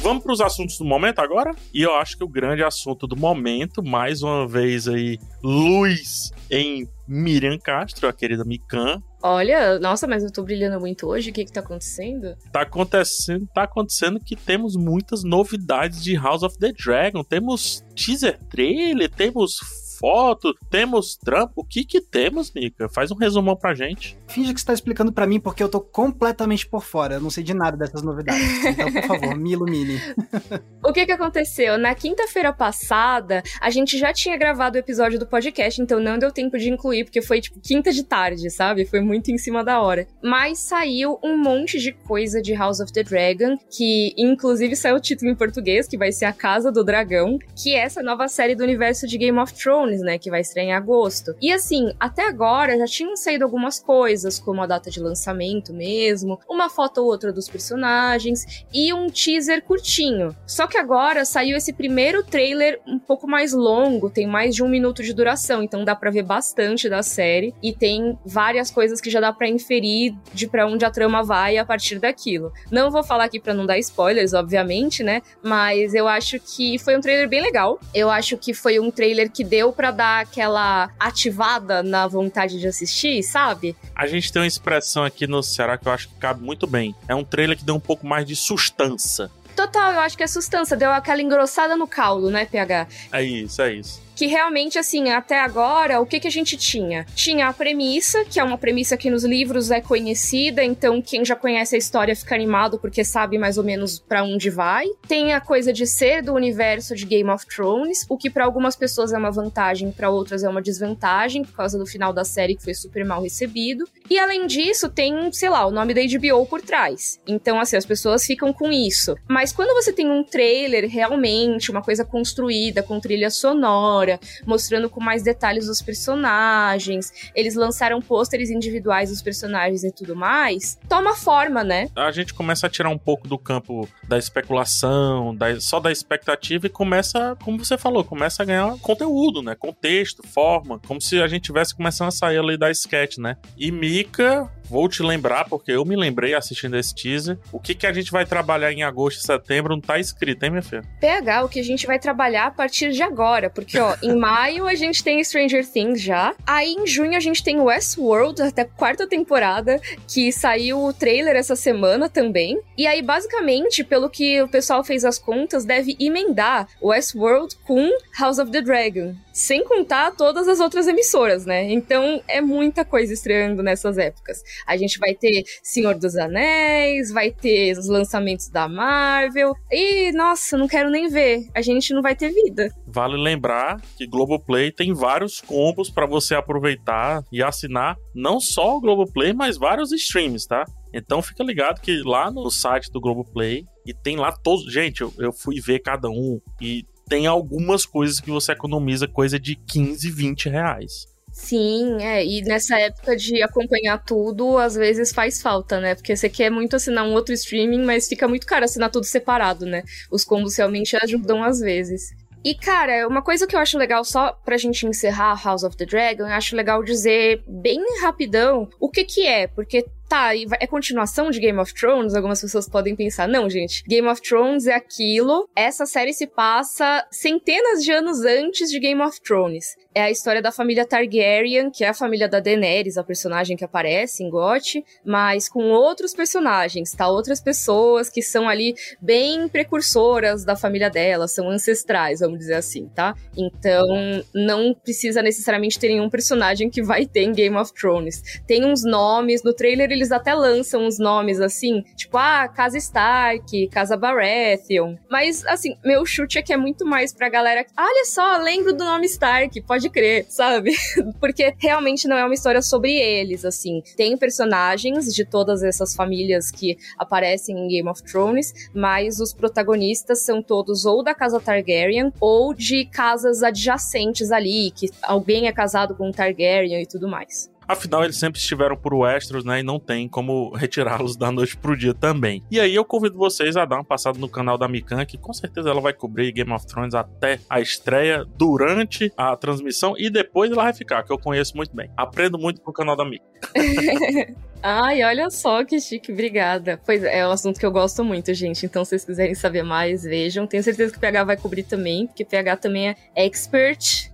[0.00, 1.54] Vamos para os assuntos do momento agora?
[1.74, 6.88] E eu acho que o grande assunto do momento, mais uma vez aí, luz em
[7.06, 9.02] Miriam Castro, a querida Mikan.
[9.20, 11.30] Olha, nossa, mas eu tô brilhando muito hoje.
[11.30, 12.36] O que que tá acontecendo?
[12.52, 17.24] Tá acontecendo, tá acontecendo que temos muitas novidades de House of the Dragon.
[17.24, 19.58] Temos teaser trailer, temos
[19.98, 21.52] foto, temos trampo.
[21.56, 22.88] O que que temos, Nika?
[22.88, 24.16] Faz um resumão pra gente.
[24.28, 27.14] Finge que você tá explicando para mim porque eu tô completamente por fora.
[27.14, 28.64] Eu não sei de nada dessas novidades.
[28.64, 30.00] Então, por favor, me ilumine.
[30.84, 31.76] o que que aconteceu?
[31.76, 36.30] Na quinta-feira passada, a gente já tinha gravado o episódio do podcast, então não deu
[36.30, 38.86] tempo de incluir, porque foi tipo quinta de tarde, sabe?
[38.86, 40.06] Foi muito em cima da hora.
[40.22, 45.00] Mas saiu um monte de coisa de House of the Dragon, que inclusive saiu o
[45.00, 48.54] título em português, que vai ser A Casa do Dragão, que é essa nova série
[48.54, 51.34] do universo de Game of Thrones Thrones, né, que vai estrear em agosto.
[51.40, 56.38] E assim, até agora já tinham saído algumas coisas, como a data de lançamento mesmo,
[56.48, 60.36] uma foto ou outra dos personagens e um teaser curtinho.
[60.46, 64.68] Só que agora saiu esse primeiro trailer um pouco mais longo, tem mais de um
[64.68, 69.10] minuto de duração, então dá para ver bastante da série e tem várias coisas que
[69.10, 72.52] já dá para inferir de para onde a trama vai a partir daquilo.
[72.70, 75.22] Não vou falar aqui para não dar spoilers, obviamente, né?
[75.42, 77.78] Mas eu acho que foi um trailer bem legal.
[77.94, 82.66] Eu acho que foi um trailer que deu para dar aquela ativada na vontade de
[82.66, 83.76] assistir, sabe?
[83.94, 86.96] A gente tem uma expressão aqui no Ceará que eu acho que cabe muito bem.
[87.06, 89.30] É um trailer que deu um pouco mais de sustância.
[89.54, 92.88] Total, eu acho que é sustância, deu aquela engrossada no caldo, né, PH?
[93.12, 97.06] É isso, é isso que realmente, assim, até agora, o que, que a gente tinha?
[97.14, 101.36] Tinha a premissa, que é uma premissa que nos livros é conhecida, então quem já
[101.36, 104.86] conhece a história fica animado porque sabe mais ou menos para onde vai.
[105.06, 108.74] Tem a coisa de ser do universo de Game of Thrones, o que para algumas
[108.74, 112.56] pessoas é uma vantagem, para outras é uma desvantagem, por causa do final da série
[112.56, 113.88] que foi super mal recebido.
[114.10, 117.20] E além disso, tem, sei lá, o nome da HBO por trás.
[117.24, 119.14] Então, assim, as pessoas ficam com isso.
[119.28, 124.07] Mas quando você tem um trailer realmente, uma coisa construída, com trilha sonora,
[124.46, 127.30] mostrando com mais detalhes os personagens.
[127.34, 130.78] Eles lançaram pôsteres individuais dos personagens e tudo mais.
[130.88, 131.88] Toma forma, né?
[131.96, 136.66] A gente começa a tirar um pouco do campo da especulação, da, só da expectativa
[136.66, 139.54] e começa, como você falou, começa a ganhar conteúdo, né?
[139.54, 143.36] Contexto, forma, como se a gente tivesse começando a sair ali da sketch, né?
[143.56, 147.38] E Mika vou te lembrar, porque eu me lembrei assistindo esse teaser.
[147.52, 150.50] O que, que a gente vai trabalhar em agosto e setembro não tá escrito, hein,
[150.50, 150.82] minha filha?
[151.00, 153.50] PH, o que a gente vai trabalhar a partir de agora.
[153.50, 156.34] Porque, ó, em maio a gente tem Stranger Things já.
[156.46, 161.56] Aí em junho a gente tem Westworld, até quarta temporada, que saiu o trailer essa
[161.56, 162.60] semana também.
[162.76, 168.38] E aí, basicamente, pelo que o pessoal fez as contas, deve emendar Westworld com House
[168.38, 169.14] of the Dragon.
[169.38, 171.70] Sem contar todas as outras emissoras, né?
[171.70, 174.42] Então é muita coisa estreando nessas épocas.
[174.66, 179.54] A gente vai ter Senhor dos Anéis, vai ter os lançamentos da Marvel.
[179.70, 181.46] E, nossa, não quero nem ver.
[181.54, 182.68] A gente não vai ter vida.
[182.84, 188.80] Vale lembrar que Globoplay tem vários combos para você aproveitar e assinar não só o
[188.80, 190.64] Globoplay, mas vários streams, tá?
[190.92, 194.72] Então fica ligado que lá no site do Globoplay e tem lá todos.
[194.72, 199.38] Gente, eu, eu fui ver cada um e tem algumas coisas que você economiza coisa
[199.38, 201.06] de 15, 20 reais.
[201.32, 205.94] Sim, é, e nessa época de acompanhar tudo, às vezes faz falta, né?
[205.94, 209.64] Porque você quer muito assinar um outro streaming, mas fica muito caro assinar tudo separado,
[209.64, 209.84] né?
[210.10, 212.10] Os combos realmente ajudam às vezes.
[212.44, 215.84] E, cara, uma coisa que eu acho legal, só pra gente encerrar House of the
[215.84, 221.30] Dragon, eu acho legal dizer bem rapidão o que que é, porque tá, é continuação
[221.30, 222.14] de Game of Thrones?
[222.14, 227.06] Algumas pessoas podem pensar, não, gente, Game of Thrones é aquilo, essa série se passa
[227.10, 229.76] centenas de anos antes de Game of Thrones.
[229.94, 233.64] É a história da família Targaryen, que é a família da Daenerys, a personagem que
[233.64, 237.08] aparece em GOT, mas com outros personagens, tá?
[237.08, 242.88] Outras pessoas que são ali bem precursoras da família dela, são ancestrais, vamos dizer assim,
[242.94, 243.14] tá?
[243.36, 243.86] Então,
[244.32, 248.22] não precisa necessariamente ter nenhum personagem que vai ter em Game of Thrones.
[248.46, 253.68] Tem uns nomes, no trailer eles até lançam uns nomes assim, tipo, ah, Casa Stark,
[253.68, 254.96] Casa Baratheon.
[255.10, 257.66] Mas, assim, meu chute é que é muito mais pra galera.
[257.76, 260.72] Olha só, lembro do nome Stark, pode crer, sabe?
[261.20, 263.82] Porque realmente não é uma história sobre eles, assim.
[263.96, 270.22] Tem personagens de todas essas famílias que aparecem em Game of Thrones, mas os protagonistas
[270.22, 275.96] são todos ou da Casa Targaryen ou de casas adjacentes ali, que alguém é casado
[275.96, 277.50] com um Targaryen e tudo mais.
[277.68, 279.60] Afinal, eles sempre estiveram por Westeros, né?
[279.60, 282.42] E não tem como retirá-los da noite pro dia também.
[282.50, 285.34] E aí eu convido vocês a dar uma passada no canal da Mikan, que com
[285.34, 290.50] certeza ela vai cobrir Game of Thrones até a estreia, durante a transmissão e depois
[290.50, 291.90] ela vai ficar, que eu conheço muito bem.
[291.94, 293.24] Aprendo muito com o canal da Mikan.
[294.62, 296.80] Ai, olha só que chique, obrigada.
[296.84, 298.66] Pois é, é um assunto que eu gosto muito, gente.
[298.66, 300.46] Então, se vocês quiserem saber mais, vejam.
[300.46, 304.07] Tenho certeza que o PH vai cobrir também, porque o PH também é expert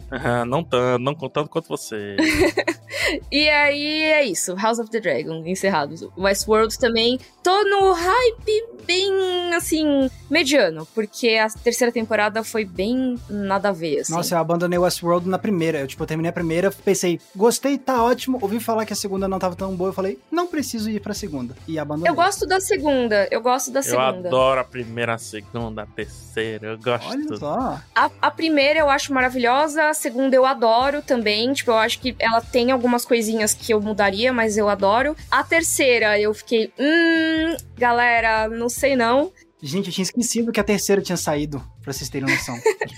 [0.47, 2.17] não tanto, não contando quanto você.
[3.31, 6.13] e aí é isso, House of the Dragon, encerrado.
[6.17, 7.19] Westworld também.
[7.43, 14.01] Tô no hype bem, assim, mediano, porque a terceira temporada foi bem nada a ver,
[14.01, 14.13] assim.
[14.13, 15.81] Nossa, eu abandonei Westworld na primeira.
[15.81, 18.39] Eu, tipo, eu terminei a primeira, pensei, gostei, tá ótimo.
[18.41, 21.15] Ouvi falar que a segunda não tava tão boa, eu falei, não preciso ir pra
[21.15, 21.55] segunda.
[21.67, 22.11] E abandonei.
[22.11, 24.05] Eu gosto da segunda, eu gosto da segunda.
[24.05, 27.09] Eu adoro a primeira, a segunda, a terceira, eu gosto.
[27.09, 27.81] Olha só.
[27.95, 31.53] A, a primeira eu acho maravilhosa, a segunda eu adoro também.
[31.53, 35.17] Tipo, eu acho que ela tem algumas coisinhas que eu mudaria, mas eu adoro.
[35.31, 39.33] A terceira eu fiquei, hum, galera, não sei não.
[39.63, 42.55] Gente, eu tinha esquecido que a terceira tinha saído, pra vocês terem noção.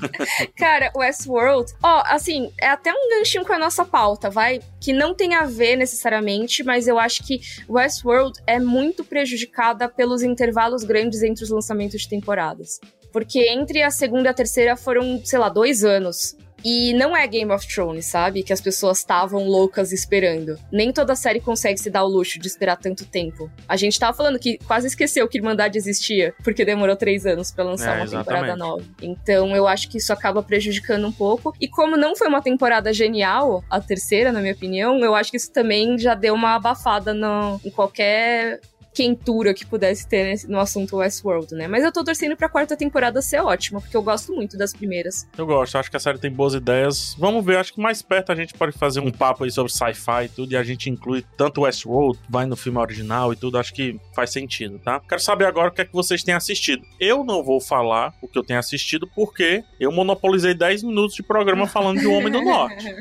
[0.59, 4.61] Cara, Westworld, ó, assim, é até um ganchinho com a nossa pauta, vai?
[4.81, 10.25] Que não tem a ver necessariamente, mas eu acho que Westworld é muito prejudicada pelos
[10.25, 12.81] intervalos grandes entre os lançamentos de temporadas.
[13.13, 16.35] Porque entre a segunda e a terceira foram, sei lá, dois anos.
[16.69, 18.43] E não é Game of Thrones, sabe?
[18.43, 20.59] Que as pessoas estavam loucas esperando.
[20.73, 23.49] Nem toda série consegue se dar o luxo de esperar tanto tempo.
[23.69, 27.63] A gente tava falando que quase esqueceu que Irmandade existia, porque demorou três anos para
[27.63, 28.27] lançar é, uma exatamente.
[28.27, 28.85] temporada nova.
[29.01, 31.55] Então eu acho que isso acaba prejudicando um pouco.
[31.61, 35.37] E como não foi uma temporada genial, a terceira, na minha opinião, eu acho que
[35.37, 38.61] isso também já deu uma abafada no, em qualquer
[38.97, 41.69] quentura que pudesse ter no assunto Westworld, né?
[41.69, 45.29] Mas eu tô torcendo pra quarta temporada ser ótima, porque eu gosto muito das primeiras.
[45.37, 47.15] Eu gosto, acho que a série tem boas ideias.
[47.19, 50.25] Vamos ver, acho que mais perto a gente pode fazer um papo aí sobre sci-fi
[50.25, 53.75] e tudo, e a gente inclui tanto Westworld, vai no filme original e tudo, acho
[53.75, 54.99] que faz sentido, tá?
[55.07, 56.83] Quero saber agora o que é que vocês têm assistido.
[56.99, 61.23] Eu não vou falar o que eu tenho assistido, porque eu monopolizei 10 minutos de
[61.23, 62.87] programa falando de O Homem do Norte.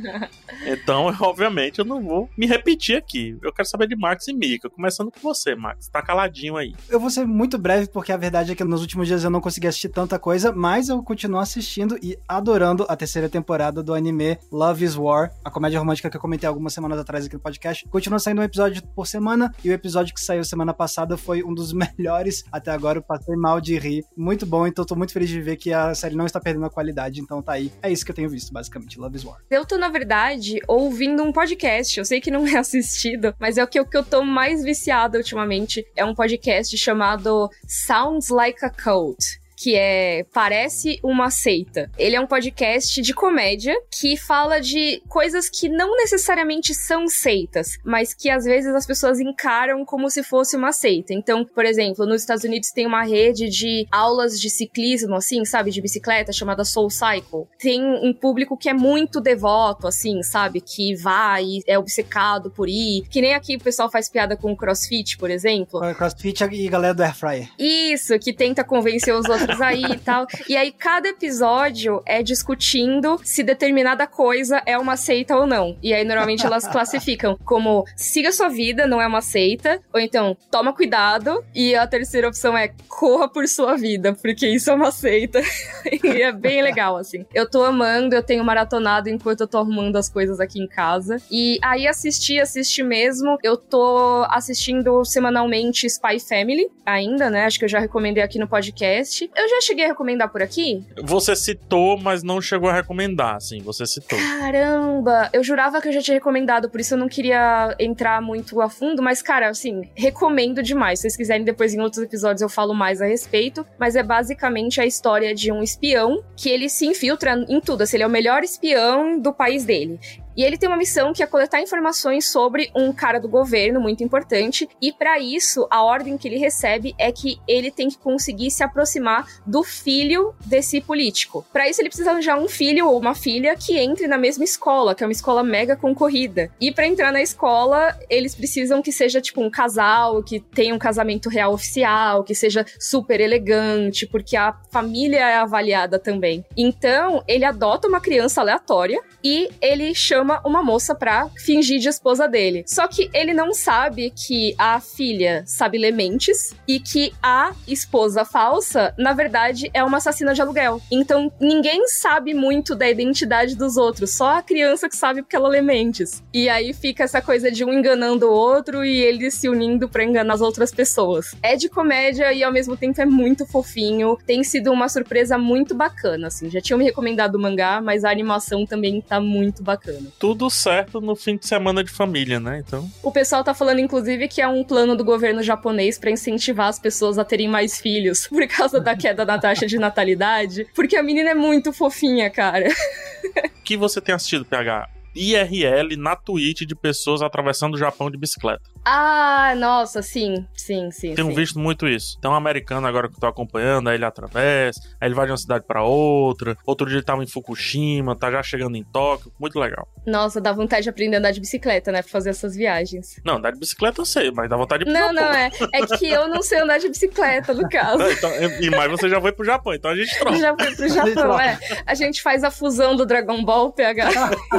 [0.65, 3.37] Então, obviamente, eu não vou me repetir aqui.
[3.41, 5.84] Eu quero saber de Max e Mika, começando com você, Max.
[5.91, 6.73] Tá caladinho aí.
[6.89, 9.41] Eu vou ser muito breve, porque a verdade é que nos últimos dias eu não
[9.41, 14.37] consegui assistir tanta coisa, mas eu continuo assistindo e adorando a terceira temporada do anime
[14.51, 17.87] Love is War, a comédia romântica que eu comentei algumas semanas atrás aqui no podcast.
[17.89, 21.53] Continua saindo um episódio por semana, e o episódio que saiu semana passada foi um
[21.53, 22.99] dos melhores até agora.
[22.99, 24.03] Eu passei mal de rir.
[24.15, 26.69] Muito bom, então tô muito feliz de ver que a série não está perdendo a
[26.69, 27.71] qualidade, então tá aí.
[27.81, 29.37] É isso que eu tenho visto, basicamente, Love is War.
[29.49, 31.97] Eu tô, na verdade, ouvindo um podcast.
[31.97, 34.63] Eu sei que não é assistido, mas é o que, o que eu tô mais
[34.63, 35.74] viciada ultimamente.
[35.95, 41.89] É um podcast chamado Sounds Like a Cult que é Parece uma Seita.
[41.97, 47.77] Ele é um podcast de comédia que fala de coisas que não necessariamente são seitas,
[47.83, 51.13] mas que às vezes as pessoas encaram como se fosse uma seita.
[51.13, 55.71] Então, por exemplo, nos Estados Unidos tem uma rede de aulas de ciclismo, assim, sabe,
[55.71, 57.47] de bicicleta, chamada Soul Cycle.
[57.59, 62.67] Tem um público que é muito devoto, assim, sabe, que vai e é obcecado por
[62.67, 63.03] ir.
[63.09, 65.79] Que nem aqui o pessoal faz piada com o crossfit, por exemplo.
[65.95, 67.49] Crossfit e galera do Air Fryer.
[67.57, 70.25] Isso, que tenta convencer os outros aí e tal.
[70.47, 75.77] E aí cada episódio é discutindo se determinada coisa é uma seita ou não.
[75.81, 80.35] E aí normalmente elas classificam como siga sua vida, não é uma seita, ou então
[80.51, 81.43] toma cuidado.
[81.53, 85.41] E a terceira opção é corra por sua vida, porque isso é uma seita.
[86.03, 87.25] e é bem legal, assim.
[87.33, 91.17] Eu tô amando, eu tenho maratonado enquanto eu tô arrumando as coisas aqui em casa.
[91.29, 93.37] E aí assisti, assisti mesmo.
[93.43, 97.45] Eu tô assistindo semanalmente Spy Family ainda, né?
[97.45, 99.29] Acho que eu já recomendei aqui no podcast.
[99.35, 100.83] Eu já cheguei a recomendar por aqui?
[101.03, 104.17] Você citou, mas não chegou a recomendar, sim, você citou.
[104.17, 108.61] Caramba, eu jurava que eu já tinha recomendado, por isso eu não queria entrar muito
[108.61, 110.99] a fundo, mas cara, assim, recomendo demais.
[110.99, 114.79] Se vocês quiserem depois em outros episódios eu falo mais a respeito, mas é basicamente
[114.79, 118.09] a história de um espião que ele se infiltra em tudo, assim, ele é o
[118.09, 119.99] melhor espião do país dele.
[120.35, 124.03] E ele tem uma missão que é coletar informações sobre um cara do governo muito
[124.03, 124.67] importante.
[124.81, 128.63] E para isso, a ordem que ele recebe é que ele tem que conseguir se
[128.63, 131.45] aproximar do filho desse político.
[131.53, 134.93] Para isso, ele precisa arranjar um filho ou uma filha que entre na mesma escola,
[134.93, 136.51] que é uma escola mega concorrida.
[136.59, 140.79] E para entrar na escola, eles precisam que seja tipo um casal, que tenha um
[140.79, 146.43] casamento real oficial, que seja super elegante, porque a família é avaliada também.
[146.57, 152.27] Então, ele adota uma criança aleatória e ele chama uma moça pra fingir de esposa
[152.27, 152.63] dele.
[152.67, 158.25] Só que ele não sabe que a filha sabe ler mentes e que a esposa
[158.25, 160.81] falsa, na verdade, é uma assassina de aluguel.
[160.91, 165.49] Então ninguém sabe muito da identidade dos outros, só a criança que sabe porque ela
[165.49, 166.23] lê mentes.
[166.33, 170.03] E aí fica essa coisa de um enganando o outro e ele se unindo para
[170.03, 171.35] enganar as outras pessoas.
[171.41, 174.17] É de comédia e ao mesmo tempo é muito fofinho.
[174.25, 176.49] Tem sido uma surpresa muito bacana, assim.
[176.49, 180.07] Já tinham me recomendado o mangá, mas a animação também tá muito bacana.
[180.19, 182.63] Tudo certo no fim de semana de família, né?
[182.65, 182.89] Então.
[183.03, 186.79] O pessoal tá falando, inclusive, que é um plano do governo japonês para incentivar as
[186.79, 190.67] pessoas a terem mais filhos por causa da queda da taxa de natalidade.
[190.73, 192.69] Porque a menina é muito fofinha, cara.
[192.69, 194.89] O que você tem assistido, PH?
[195.15, 198.74] IRL na Twitch de pessoas atravessando o Japão de bicicleta.
[198.85, 201.15] Ah, nossa, sim, sim, sim.
[201.15, 201.33] Tenho sim.
[201.33, 202.19] visto muito isso.
[202.21, 205.31] Tem um americano agora que eu tô acompanhando, aí ele atravessa, aí ele vai de
[205.31, 206.55] uma cidade para outra.
[206.65, 209.31] Outro dia ele tava em Fukushima, tá já chegando em Tóquio.
[209.39, 209.87] Muito legal.
[210.05, 212.03] Nossa, dá vontade de aprender a andar de bicicleta, né?
[212.03, 213.19] Pra fazer essas viagens.
[213.25, 215.31] Não, andar de bicicleta eu sei, mas dá vontade de ir pro Não, Japão.
[215.31, 215.49] não, é.
[215.73, 218.03] É que eu não sei andar de bicicleta, no caso.
[218.03, 220.37] Então, e mais você já foi pro Japão, então a gente troca.
[220.37, 221.57] Já foi pro Japão, é.
[221.87, 224.09] A gente faz a fusão do Dragon Ball, PH.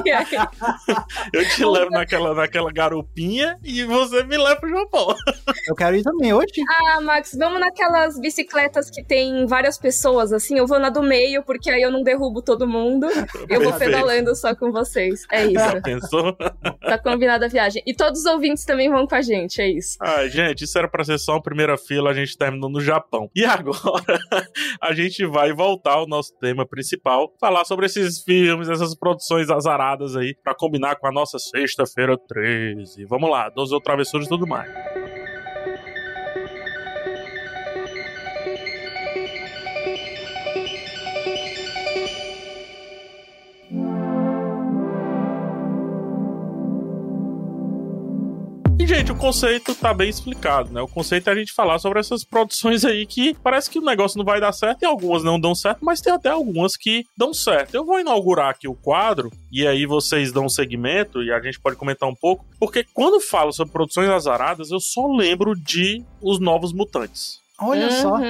[1.33, 5.15] eu te levo naquela, naquela garupinha e você me leva pro Japão.
[5.69, 6.47] Eu quero ir também hoje.
[6.69, 10.59] Ah, Max, vamos naquelas bicicletas que tem várias pessoas, assim.
[10.59, 13.07] Eu vou na do meio, porque aí eu não derrubo todo mundo.
[13.49, 15.25] Eu vou pedalando só com vocês.
[15.31, 15.55] É isso.
[15.55, 16.37] Já pensou?
[16.81, 17.83] Tá combinada a viagem.
[17.87, 19.97] E todos os ouvintes também vão com a gente, é isso.
[20.01, 23.31] Ah, gente, isso era pra ser só a primeira fila, a gente terminou no Japão.
[23.35, 23.77] E agora,
[24.81, 30.17] a gente vai voltar ao nosso tema principal, falar sobre esses filmes, essas produções azaradas
[30.17, 33.05] aí, pra combinar com a nossa sexta-feira 13.
[33.05, 34.71] Vamos lá, 12 travessuras e tudo mais.
[48.87, 50.81] E, gente, o conceito tá bem explicado, né?
[50.81, 54.17] O conceito é a gente falar sobre essas produções aí que parece que o negócio
[54.17, 57.35] não vai dar certo e algumas não dão certo, mas tem até algumas que dão
[57.35, 57.75] certo.
[57.75, 61.59] Eu vou inaugurar aqui o quadro e aí vocês dão um segmento e a gente
[61.59, 66.39] pode comentar um pouco, porque quando falo sobre produções azaradas, eu só lembro de Os
[66.39, 67.41] Novos Mutantes.
[67.59, 68.03] Olha uhum.
[68.03, 68.21] só.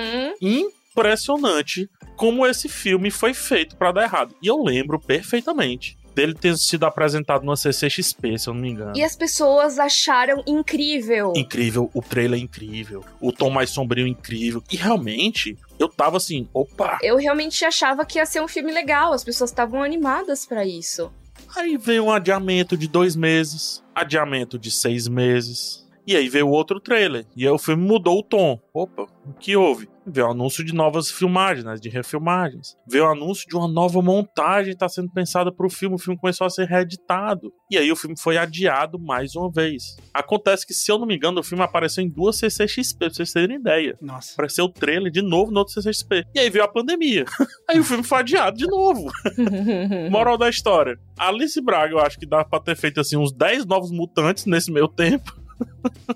[0.40, 4.34] Impressionante como esse filme foi feito para dar errado.
[4.40, 8.96] E eu lembro perfeitamente dele ter sido apresentado numa CCXP, se eu não me engano.
[8.96, 11.35] E as pessoas acharam incrível.
[11.37, 14.62] Incrível, o trailer é incrível, o tom mais sombrio é incrível.
[14.72, 16.98] E realmente, eu tava assim, opa.
[17.02, 21.12] Eu realmente achava que ia ser um filme legal, as pessoas estavam animadas para isso.
[21.55, 25.86] Aí veio um adiamento de dois meses, adiamento de seis meses.
[26.06, 27.26] E aí veio outro trailer.
[27.36, 28.60] E aí o filme mudou o tom.
[28.72, 29.88] Opa, o que houve?
[30.06, 32.76] Veio o anúncio de novas filmagens, né, de refilmagens.
[32.88, 35.96] Veio o anúncio de uma nova montagem que está sendo pensada para o filme.
[35.96, 37.52] O filme começou a ser reeditado.
[37.68, 39.96] E aí o filme foi adiado mais uma vez.
[40.14, 43.32] Acontece que, se eu não me engano, o filme apareceu em duas CCXP, pra vocês
[43.32, 43.98] terem ideia.
[44.00, 44.34] Nossa.
[44.34, 46.24] Apareceu o trailer de novo no outro CCXP.
[46.32, 47.24] E aí veio a pandemia.
[47.68, 49.10] aí o filme foi adiado de novo.
[50.08, 50.96] Moral da história.
[51.18, 54.70] Alice Braga, eu acho que dá pra ter feito assim uns 10 novos mutantes nesse
[54.70, 55.45] meio tempo.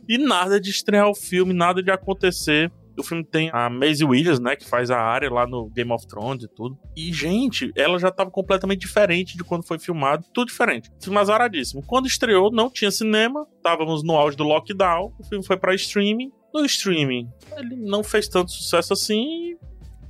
[0.08, 2.70] E nada de estrear o filme, nada de acontecer.
[2.98, 6.06] O filme tem a Maisie Williams, né, que faz a área lá no Game of
[6.06, 6.78] Thrones e tudo.
[6.94, 10.90] E, gente, ela já tava completamente diferente de quando foi filmado, tudo diferente.
[11.00, 11.82] Filme azaradíssimo.
[11.86, 16.30] Quando estreou, não tinha cinema, estávamos no auge do lockdown, o filme foi para streaming.
[16.52, 19.56] No streaming, ele não fez tanto sucesso assim.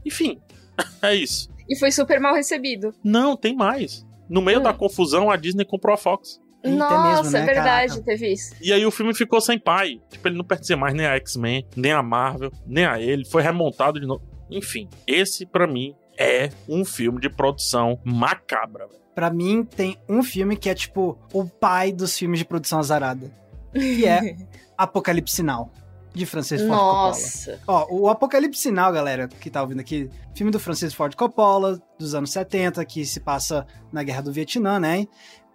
[0.05, 0.41] Enfim,
[1.03, 1.49] é isso.
[1.69, 2.93] E foi super mal recebido.
[3.05, 4.05] Não, tem mais.
[4.29, 4.63] No meio hum.
[4.63, 6.41] da confusão, a Disney comprou a Fox.
[6.63, 7.41] Eita Nossa, mesmo, né?
[7.41, 8.05] é verdade, Caraca.
[8.05, 8.55] teve isso.
[8.61, 10.01] E aí o filme ficou sem pai.
[10.11, 13.25] Tipo, ele não pertencia mais nem a X-Men, nem a Marvel, nem a ele.
[13.25, 14.23] Foi remontado de novo.
[14.51, 18.87] Enfim, esse para mim é um filme de produção macabra.
[19.15, 23.31] Para mim tem um filme que é tipo o pai dos filmes de produção azarada,
[23.73, 24.37] que é
[24.77, 25.71] Apocalipse Sinal.
[26.13, 27.53] De Francis Ford Nossa.
[27.59, 27.87] Coppola.
[27.89, 32.17] Ó, o Apocalipse Sinal, galera, que tá ouvindo aqui, filme do Francis Ford Coppola, dos
[32.17, 35.07] anos 70, que se passa na Guerra do Vietnã, né?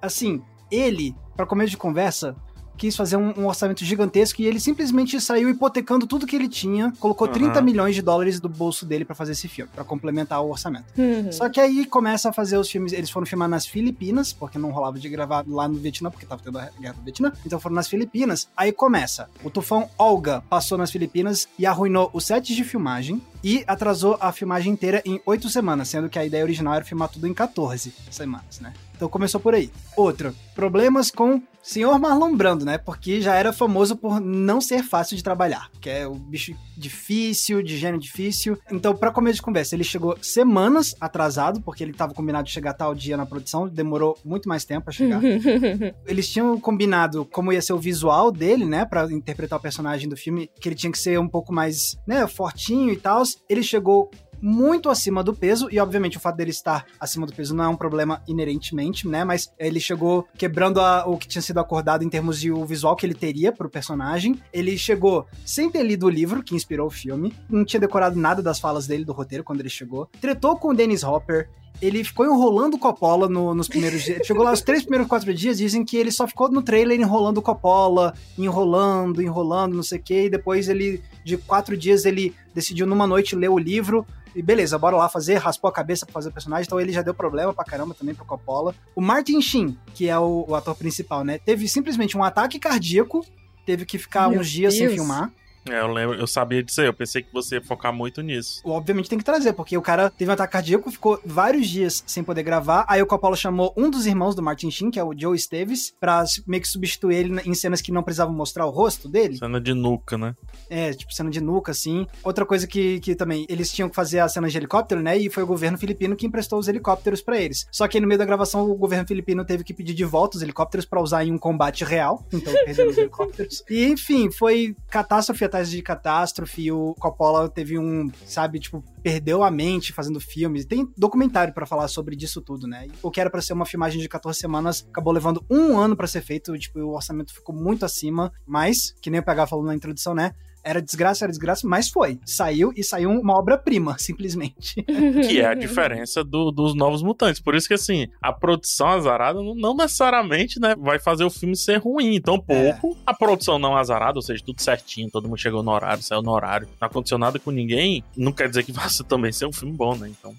[0.02, 2.36] Assim, ele, para começo de conversa,
[2.78, 6.94] quis fazer um, um, orçamento gigantesco e ele simplesmente saiu hipotecando tudo que ele tinha,
[7.00, 7.34] colocou uhum.
[7.34, 10.86] 30 milhões de dólares do bolso dele para fazer esse filme, para complementar o orçamento.
[10.98, 11.32] Uhum.
[11.32, 14.72] Só que aí começa a fazer os filmes, eles foram filmar nas Filipinas, porque não
[14.72, 17.76] rolava de gravar lá no Vietnã, porque tava tendo a guerra do Vietnã, então foram
[17.76, 18.48] nas Filipinas.
[18.56, 23.64] Aí começa, o tufão Olga passou nas Filipinas e arruinou os sets de filmagem e
[23.68, 27.28] atrasou a filmagem inteira em 8 semanas, sendo que a ideia original era filmar tudo
[27.28, 28.74] em 14 semanas, né?
[28.96, 29.70] Então começou por aí.
[29.96, 32.78] Outro, problemas com senhor Marlon Brando, né?
[32.78, 37.64] Porque já era famoso por não ser fácil de trabalhar, que é o bicho difícil,
[37.64, 38.58] de gênio difícil.
[38.72, 42.74] Então, para começo de conversa, ele chegou semanas atrasado, porque ele estava combinado de chegar
[42.74, 45.22] tal dia na produção, demorou muito mais tempo para chegar.
[46.06, 50.16] Eles tinham combinado como ia ser o visual dele, né, para interpretar o personagem do
[50.16, 53.24] filme, que ele tinha que ser um pouco mais, né, fortinho e tal.
[53.50, 57.56] Ele chegou muito acima do peso, e obviamente o fato dele estar acima do peso
[57.56, 59.24] não é um problema inerentemente, né?
[59.24, 62.96] Mas ele chegou quebrando a, o que tinha sido acordado em termos de o visual
[62.96, 64.40] que ele teria pro personagem.
[64.54, 68.42] Ele chegou sem ter lido o livro que inspirou o filme, não tinha decorado nada
[68.42, 70.10] das falas dele do roteiro quando ele chegou.
[70.20, 71.50] Tretou com o Dennis Hopper,
[71.82, 74.26] ele ficou enrolando o Coppola no, nos primeiros dias.
[74.26, 77.38] Chegou lá os três primeiros quatro dias, dizem que ele só ficou no trailer enrolando
[77.38, 82.34] o Coppola, enrolando, enrolando, não sei o quê, e depois ele, de quatro dias, ele
[82.54, 86.14] decidiu numa noite ler o livro, e beleza, bora lá fazer, raspou a cabeça pra
[86.14, 88.76] fazer o personagem, então ele já deu problema pra caramba também pro Coppola.
[88.96, 93.26] O Martin Sheen, que é o, o ator principal, né, teve simplesmente um ataque cardíaco,
[93.66, 94.90] teve que ficar Meu uns dias Deus.
[94.90, 95.32] sem filmar.
[95.68, 98.62] É, eu lembro, eu sabia disso aí, eu pensei que você ia focar muito nisso.
[98.64, 102.24] Obviamente tem que trazer, porque o cara teve um ataque cardíaco, ficou vários dias sem
[102.24, 105.14] poder gravar, aí o Coppola chamou um dos irmãos do Martin Sheen, que é o
[105.18, 109.10] Joe Esteves, pra meio que substituir ele em cenas que não precisavam mostrar o rosto
[109.10, 109.38] dele.
[109.38, 110.36] Cena de nuca, né?
[110.70, 112.06] É, tipo cena de nuca, assim.
[112.24, 115.30] Outra coisa que, que também, eles tinham que fazer a cena de helicóptero, né, e
[115.30, 117.66] foi o governo filipino que emprestou os helicópteros para eles.
[117.72, 120.38] Só que aí, no meio da gravação, o governo filipino teve que pedir de volta
[120.38, 123.64] os helicópteros para usar em um combate real, então perderam os helicópteros.
[123.70, 126.72] E, enfim, foi catástrofe de catástrofe, catástrofe.
[126.72, 130.66] O Coppola teve um, sabe, tipo, perdeu a mente fazendo filmes.
[130.66, 132.88] Tem documentário para falar sobre disso tudo, né?
[133.02, 136.08] O que era para ser uma filmagem de 14 semanas acabou levando um ano para
[136.08, 136.58] ser feito.
[136.58, 138.32] Tipo, o orçamento ficou muito acima.
[138.46, 140.34] Mas, que nem o PH falou na introdução, né?
[140.66, 142.20] Era desgraça, era desgraça, mas foi.
[142.26, 144.82] Saiu e saiu uma obra-prima, simplesmente.
[144.82, 147.40] que é a diferença do, dos novos mutantes.
[147.40, 151.78] Por isso que, assim, a produção azarada não, necessariamente, né, vai fazer o filme ser
[151.78, 152.16] ruim.
[152.16, 152.94] Então, pouco.
[152.94, 153.04] É.
[153.06, 156.32] A produção não azarada, ou seja, tudo certinho, todo mundo chegou no horário, saiu no
[156.32, 159.76] horário, não aconteceu nada com ninguém, não quer dizer que vai também ser um filme
[159.76, 160.10] bom, né?
[160.10, 160.34] Então.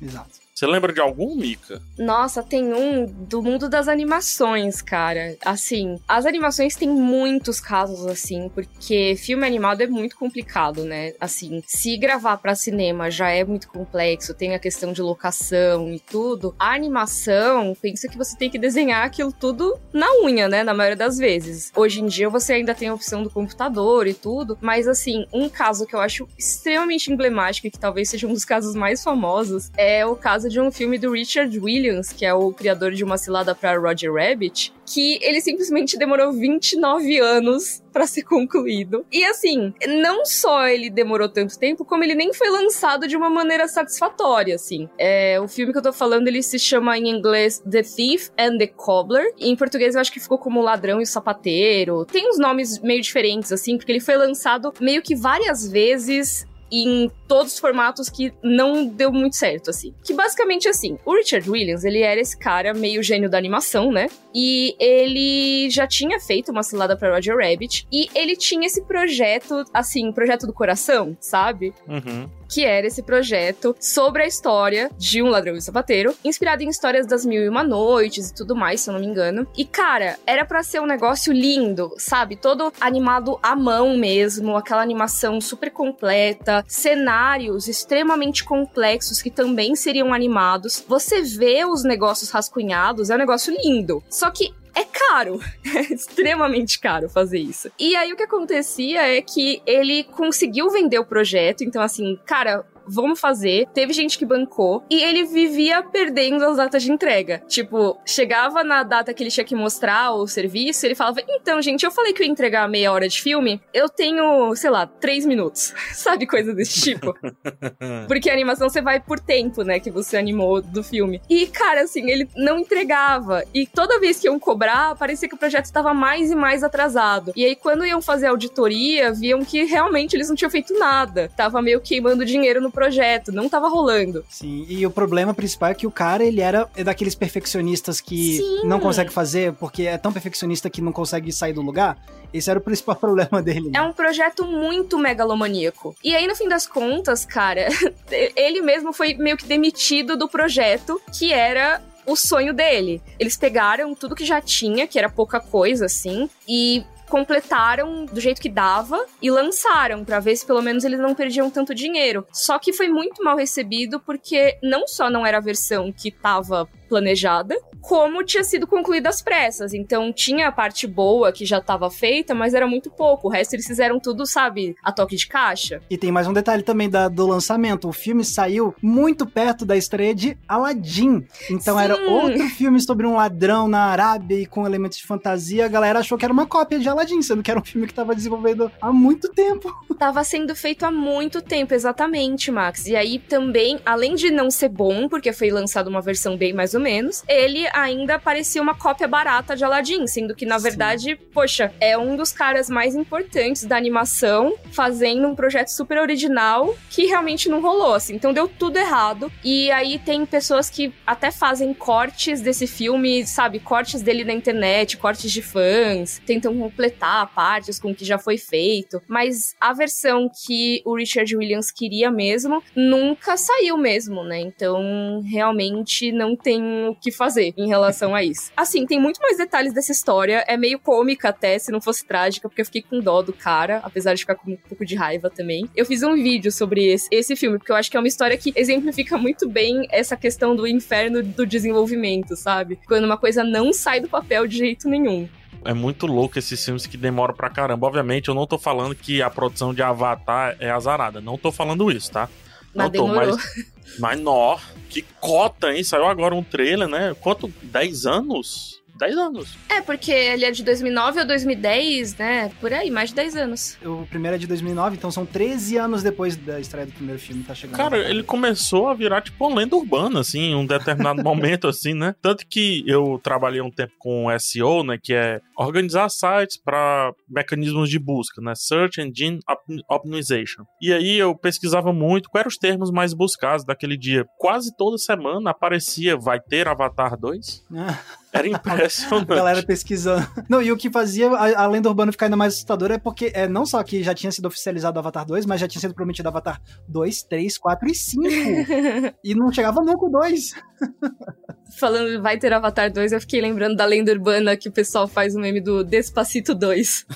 [0.00, 0.47] Exato.
[0.58, 1.80] Você lembra de algum, Mika?
[1.96, 5.36] Nossa, tem um do mundo das animações, cara.
[5.44, 11.12] Assim, as animações têm muitos casos assim, porque filme animado é muito complicado, né?
[11.20, 16.00] Assim, se gravar para cinema já é muito complexo, tem a questão de locação e
[16.00, 16.52] tudo.
[16.58, 20.64] A animação, pensa que você tem que desenhar aquilo tudo na unha, né?
[20.64, 21.70] Na maioria das vezes.
[21.76, 25.48] Hoje em dia você ainda tem a opção do computador e tudo, mas assim, um
[25.48, 29.70] caso que eu acho extremamente emblemático e que talvez seja um dos casos mais famosos
[29.76, 33.04] é o caso causa de um filme do Richard Williams, que é o criador de
[33.04, 39.04] Uma Cilada para Roger Rabbit, que ele simplesmente demorou 29 anos para ser concluído.
[39.12, 43.28] E assim, não só ele demorou tanto tempo, como ele nem foi lançado de uma
[43.28, 44.88] maneira satisfatória, assim.
[44.98, 48.58] É, o filme que eu tô falando, ele se chama em inglês The Thief and
[48.58, 49.32] the Cobbler.
[49.38, 52.04] E em português eu acho que ficou como Ladrão e o Sapateiro.
[52.06, 57.10] Tem uns nomes meio diferentes, assim, porque ele foi lançado meio que várias vezes em
[57.26, 59.94] todos os formatos que não deu muito certo, assim.
[60.04, 64.08] Que basicamente assim, o Richard Williams, ele era esse cara meio gênio da animação, né?
[64.34, 69.64] E ele já tinha feito uma cilada para Roger Rabbit e ele tinha esse projeto,
[69.72, 71.72] assim, projeto do coração, sabe?
[71.86, 76.68] Uhum que era esse projeto sobre a história de um ladrão e sapateiro, inspirado em
[76.68, 79.46] histórias das mil e uma noites e tudo mais, se eu não me engano.
[79.56, 82.36] E cara, era para ser um negócio lindo, sabe?
[82.36, 90.14] Todo animado à mão mesmo, aquela animação super completa, cenários extremamente complexos que também seriam
[90.14, 90.84] animados.
[90.88, 94.02] Você vê os negócios rascunhados, é um negócio lindo.
[94.08, 95.40] Só que é caro.
[95.78, 97.70] É extremamente caro fazer isso.
[97.78, 102.64] E aí o que acontecia é que ele conseguiu vender o projeto, então assim, cara,
[102.88, 103.68] vamos fazer.
[103.72, 107.42] Teve gente que bancou e ele vivia perdendo as datas de entrega.
[107.46, 111.84] Tipo, chegava na data que ele tinha que mostrar o serviço, ele falava: Então, gente,
[111.84, 115.24] eu falei que eu ia entregar meia hora de filme, eu tenho, sei lá, três
[115.26, 115.74] minutos.
[115.92, 117.14] Sabe, coisa desse tipo.
[118.06, 121.20] Porque a animação você vai por tempo, né, que você animou do filme.
[121.28, 123.44] E, cara, assim, ele não entregava.
[123.52, 127.32] E toda vez que iam cobrar, parecia que o projeto estava mais e mais atrasado.
[127.34, 131.30] E aí, quando iam fazer auditoria, viam que realmente eles não tinham feito nada.
[131.36, 134.24] Tava meio queimando dinheiro no projeto, não tava rolando.
[134.28, 138.68] Sim, e o problema principal é que o cara, ele era daqueles perfeccionistas que Sim.
[138.68, 141.98] não consegue fazer porque é tão perfeccionista que não consegue sair do lugar.
[142.32, 143.70] Esse era o principal problema dele.
[143.70, 143.78] Né?
[143.78, 145.96] É um projeto muito megalomaníaco.
[146.04, 147.68] E aí, no fim das contas, cara,
[148.36, 153.02] ele mesmo foi meio que demitido do projeto, que era o sonho dele.
[153.18, 158.40] Eles pegaram tudo que já tinha, que era pouca coisa, assim, e completaram do jeito
[158.40, 162.26] que dava e lançaram para ver se pelo menos eles não perdiam tanto dinheiro.
[162.32, 166.68] Só que foi muito mal recebido porque não só não era a versão que tava
[166.88, 169.72] planejada, como tinha sido concluída às pressas.
[169.72, 173.28] Então tinha a parte boa que já estava feita, mas era muito pouco.
[173.28, 175.80] O resto eles fizeram tudo, sabe, a toque de caixa.
[175.88, 177.88] E tem mais um detalhe também da, do lançamento.
[177.88, 181.26] O filme saiu muito perto da estreia de Aladdin.
[181.50, 181.84] Então Sim.
[181.84, 185.64] era outro filme sobre um ladrão na Arábia e com elementos de fantasia.
[185.64, 187.92] A galera achou que era uma cópia de Aladdin, sendo que era um filme que
[187.92, 189.74] estava desenvolvendo há muito tempo.
[189.98, 192.86] Tava sendo feito há muito tempo, exatamente, Max.
[192.86, 196.74] E aí também, além de não ser bom, porque foi lançada uma versão bem mais
[196.78, 201.18] ou menos, ele ainda parecia uma cópia barata de Aladdin, sendo que, na verdade, Sim.
[201.32, 207.06] poxa, é um dos caras mais importantes da animação, fazendo um projeto super original que
[207.06, 208.14] realmente não rolou, assim.
[208.14, 209.30] Então deu tudo errado.
[209.44, 213.58] E aí tem pessoas que até fazem cortes desse filme, sabe?
[213.58, 218.38] Cortes dele na internet, cortes de fãs, tentam completar partes com o que já foi
[218.38, 219.02] feito.
[219.06, 224.40] Mas a versão que o Richard Williams queria mesmo nunca saiu mesmo, né?
[224.40, 228.50] Então realmente não tem o que fazer em relação a isso.
[228.56, 230.44] Assim, tem muito mais detalhes dessa história.
[230.46, 233.80] É meio cômica até, se não fosse trágica, porque eu fiquei com dó do cara,
[233.82, 235.68] apesar de ficar com um pouco de raiva também.
[235.74, 238.36] Eu fiz um vídeo sobre esse, esse filme, porque eu acho que é uma história
[238.36, 242.78] que exemplifica muito bem essa questão do inferno do desenvolvimento, sabe?
[242.86, 245.28] Quando uma coisa não sai do papel de jeito nenhum.
[245.64, 247.86] É muito louco esses filmes que demoram pra caramba.
[247.86, 251.20] Obviamente, eu não tô falando que a produção de Avatar é azarada.
[251.20, 252.28] Não tô falando isso, tá?
[252.74, 253.36] Mas não tô, demorou.
[253.36, 253.66] mas
[253.98, 254.58] mas, nó,
[254.88, 255.84] que cota, hein?
[255.84, 257.14] Saiu agora um trailer, né?
[257.20, 257.52] Quanto?
[257.62, 258.77] 10 anos?
[258.98, 259.56] 10 anos.
[259.68, 262.50] É, porque ele é de 2009 ou 2010, né?
[262.60, 263.78] Por aí, mais de 10 anos.
[263.84, 267.44] O primeiro é de 2009, então são 13 anos depois da estreia do primeiro filme,
[267.44, 267.76] tá chegando.
[267.76, 271.94] Cara, ele começou a virar tipo uma lenda urbana, assim, em um determinado momento, assim,
[271.94, 272.14] né?
[272.20, 274.98] Tanto que eu trabalhei um tempo com SEO, né?
[275.02, 278.52] Que é organizar sites para mecanismos de busca, né?
[278.54, 279.40] Search Engine
[279.88, 280.64] Optimization.
[280.80, 284.26] E aí eu pesquisava muito quais eram os termos mais buscados daquele dia.
[284.38, 287.64] Quase toda semana aparecia, vai ter Avatar 2?
[288.32, 289.32] Era impressionante.
[289.32, 290.26] a galera pesquisando.
[290.48, 293.30] Não, e o que fazia a, a, lenda urbana ficar ainda mais assustadora é porque
[293.34, 296.28] é não só que já tinha sido oficializado Avatar 2, mas já tinha sido prometido
[296.28, 298.22] Avatar 2, 3, 4 e 5.
[299.24, 300.54] e não chegava nunca o 2.
[301.78, 305.34] Falando vai ter Avatar 2, eu fiquei lembrando da lenda urbana que o pessoal faz
[305.34, 307.06] o meme do Despacito 2.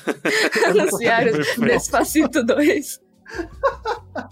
[0.66, 3.00] Anunciaram Despacito 2.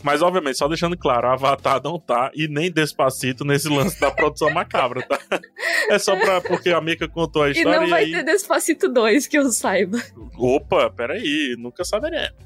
[0.03, 4.51] Mas, obviamente, só deixando claro, Avatar não tá e nem Despacito nesse lance da produção
[4.51, 5.19] macabra, tá?
[5.89, 7.77] É só pra, porque a Mika contou a história.
[7.77, 8.13] E não vai e aí...
[8.13, 9.99] ter Despacito 2, que eu saiba.
[10.37, 12.37] Opa, peraí, nunca saberemos.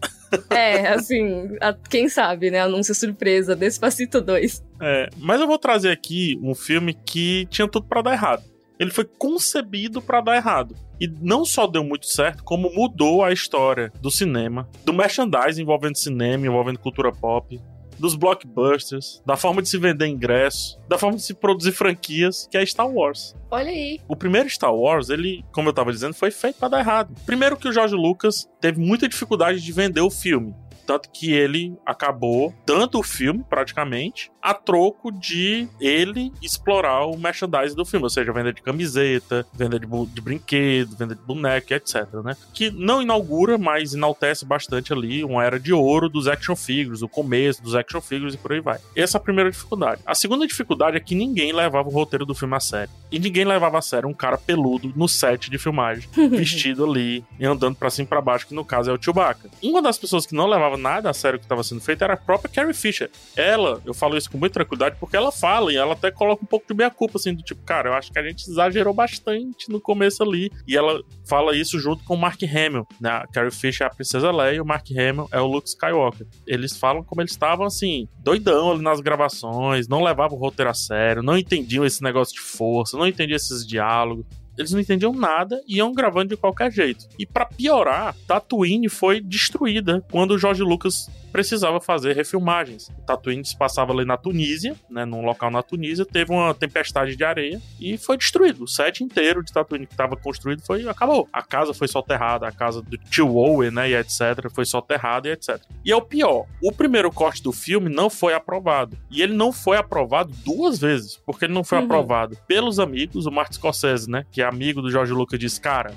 [0.51, 2.61] É, assim, a, quem sabe, né?
[2.61, 4.65] Anúncio surpresa, Despacito 2.
[4.81, 8.54] É, mas eu vou trazer aqui um filme que tinha tudo para dar errado.
[8.85, 10.77] Ele foi concebido para dar errado.
[11.01, 15.97] E não só deu muito certo, como mudou a história do cinema, do merchandising envolvendo
[15.97, 17.61] cinema, envolvendo cultura pop,
[17.99, 22.57] dos blockbusters, da forma de se vender ingressos, da forma de se produzir franquias, que
[22.57, 23.35] é Star Wars.
[23.51, 24.01] Olha aí.
[24.09, 27.15] O primeiro Star Wars, ele, como eu tava dizendo, foi feito para dar errado.
[27.25, 30.55] Primeiro que o George Lucas teve muita dificuldade de vender o filme.
[30.87, 37.75] Tanto que ele acabou dando o filme, praticamente, a troco de ele explorar o merchandising
[37.75, 42.07] do filme, ou seja, venda de camiseta, venda de, de brinquedo, venda de boneco, etc,
[42.23, 42.37] né?
[42.53, 47.09] Que não inaugura, mas enaltece bastante ali uma era de ouro dos action figures, o
[47.09, 48.79] começo dos action figures e por aí vai.
[48.95, 50.03] Essa é a primeira dificuldade.
[50.05, 52.93] A segunda dificuldade é que ninguém levava o roteiro do filme a sério.
[53.11, 57.47] E ninguém levava a sério um cara peludo no set de filmagem, vestido ali e
[57.47, 59.49] andando para cima e pra baixo, que no caso é o Chewbacca.
[59.63, 62.19] Uma das pessoas que não levava nada a sério que estava sendo feito era a
[62.19, 63.11] própria Carrie Fisher.
[63.35, 66.47] Ela, eu falo isso com muita tranquilidade porque ela fala e ela até coloca um
[66.47, 69.71] pouco de meia culpa, assim, do tipo, cara, eu acho que a gente exagerou bastante
[69.71, 70.51] no começo ali.
[70.67, 73.11] E ela fala isso junto com o Mark Hamill, né?
[73.11, 76.27] A Carrie Fisher é a Princesa Leia e o Mark Hamill é o Luke Skywalker.
[76.47, 80.75] Eles falam como eles estavam, assim, doidão ali nas gravações, não levavam o roteiro a
[80.75, 84.27] sério, não entendiam esse negócio de força, não entendiam esses diálogos
[84.57, 87.09] eles não entendiam nada e iam gravando de qualquer jeito.
[87.19, 92.89] E para piorar, Tatooine foi destruída quando o George Lucas precisava fazer refilmagens.
[93.05, 97.25] Tatooine se passava ali na Tunísia, né, num local na Tunísia, teve uma tempestade de
[97.25, 98.63] areia e foi destruído.
[98.63, 101.29] O set inteiro de Tatooine que estava construído foi acabou.
[101.33, 105.33] A casa foi soterrada, a casa do tio Owen, né, e etc, foi soterrada e
[105.33, 105.61] etc.
[105.85, 108.97] E é o pior, o primeiro corte do filme não foi aprovado.
[109.11, 111.85] E ele não foi aprovado duas vezes, porque ele não foi uhum.
[111.85, 115.93] aprovado pelos amigos, o Martin Scorsese, né, que é amigo do Jorge Lucas, disse, cara,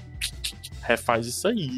[0.82, 1.70] refaz isso aí.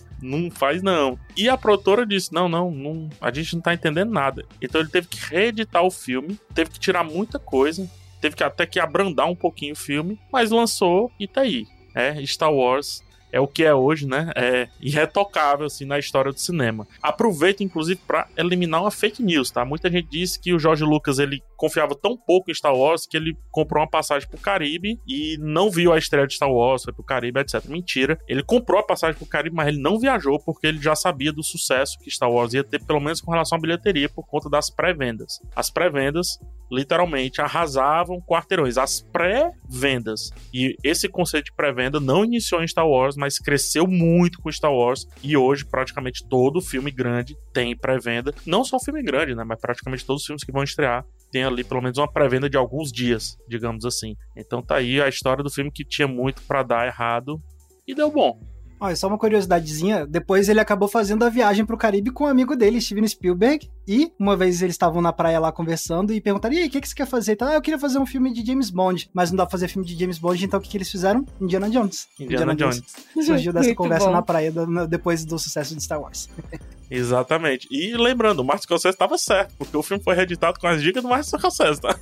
[0.22, 1.18] não faz não.
[1.36, 4.44] E a produtora disse: não, não, não, a gente não tá entendendo nada.
[4.60, 7.88] Então ele teve que reeditar o filme, teve que tirar muita coisa,
[8.20, 11.66] teve que até que abrandar um pouquinho o filme, mas lançou e tá aí.
[11.94, 13.02] É Star Wars
[13.32, 14.30] é o que é hoje, né?
[14.34, 16.86] É irretocável assim na história do cinema.
[17.02, 19.64] Aproveita inclusive para eliminar uma fake news, tá?
[19.64, 23.14] Muita gente disse que o George Lucas ele confiava tão pouco em Star Wars que
[23.14, 26.92] ele comprou uma passagem pro Caribe e não viu a estreia de Star Wars, foi
[26.94, 27.62] pro Caribe, etc.
[27.66, 28.18] Mentira.
[28.26, 31.42] Ele comprou a passagem pro Caribe, mas ele não viajou porque ele já sabia do
[31.42, 34.70] sucesso que Star Wars ia ter, pelo menos com relação à bilheteria, por conta das
[34.70, 35.38] pré-vendas.
[35.54, 36.38] As pré-vendas
[36.72, 40.30] literalmente arrasavam quarteirões, as pré-vendas.
[40.54, 44.72] E esse conceito de pré-venda não iniciou em Star Wars, mas cresceu muito com Star
[44.72, 48.32] Wars e hoje praticamente todo filme grande tem pré-venda.
[48.46, 51.64] Não só filme grande, né, mas praticamente todos os filmes que vão estrear tem ali
[51.64, 54.16] pelo menos uma pré-venda de alguns dias, digamos assim.
[54.36, 57.40] Então tá aí a história do filme que tinha muito para dar errado
[57.86, 58.40] e deu bom.
[58.80, 62.56] Olha, só uma curiosidadezinha, depois ele acabou fazendo a viagem pro Caribe com um amigo
[62.56, 66.60] dele, Steven Spielberg, e uma vez eles estavam na praia lá conversando e perguntaram, e
[66.60, 67.32] aí, o que, que você quer fazer?
[67.32, 69.68] Então, ah, eu queria fazer um filme de James Bond, mas não dá pra fazer
[69.68, 71.26] filme de James Bond, então o que, que eles fizeram?
[71.38, 72.08] Indiana Jones.
[72.18, 72.82] Indiana, Indiana Jones.
[73.14, 73.26] Jones.
[73.26, 74.12] Surgiu dessa conversa bom.
[74.12, 76.30] na praia do, depois do sucesso de Star Wars.
[76.90, 77.68] Exatamente.
[77.70, 81.02] E lembrando, o Martin Scorsese estava certo, porque o filme foi reeditado com as dicas
[81.02, 81.96] do Martin Scorsese, tá?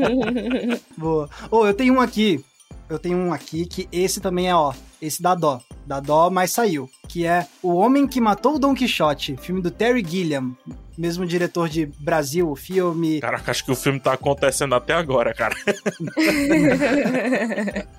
[0.96, 1.28] Boa.
[1.50, 2.42] Oh, eu tenho um aqui.
[2.88, 5.60] Eu tenho um aqui que esse também é, ó, esse da dó.
[5.90, 6.88] Da dó, mas saiu.
[7.08, 10.56] Que é O Homem que Matou o Don Quixote, filme do Terry Gilliam,
[10.96, 13.20] mesmo diretor de Brasil, o filme.
[13.20, 15.54] Caraca, acho que o filme tá acontecendo até agora, cara.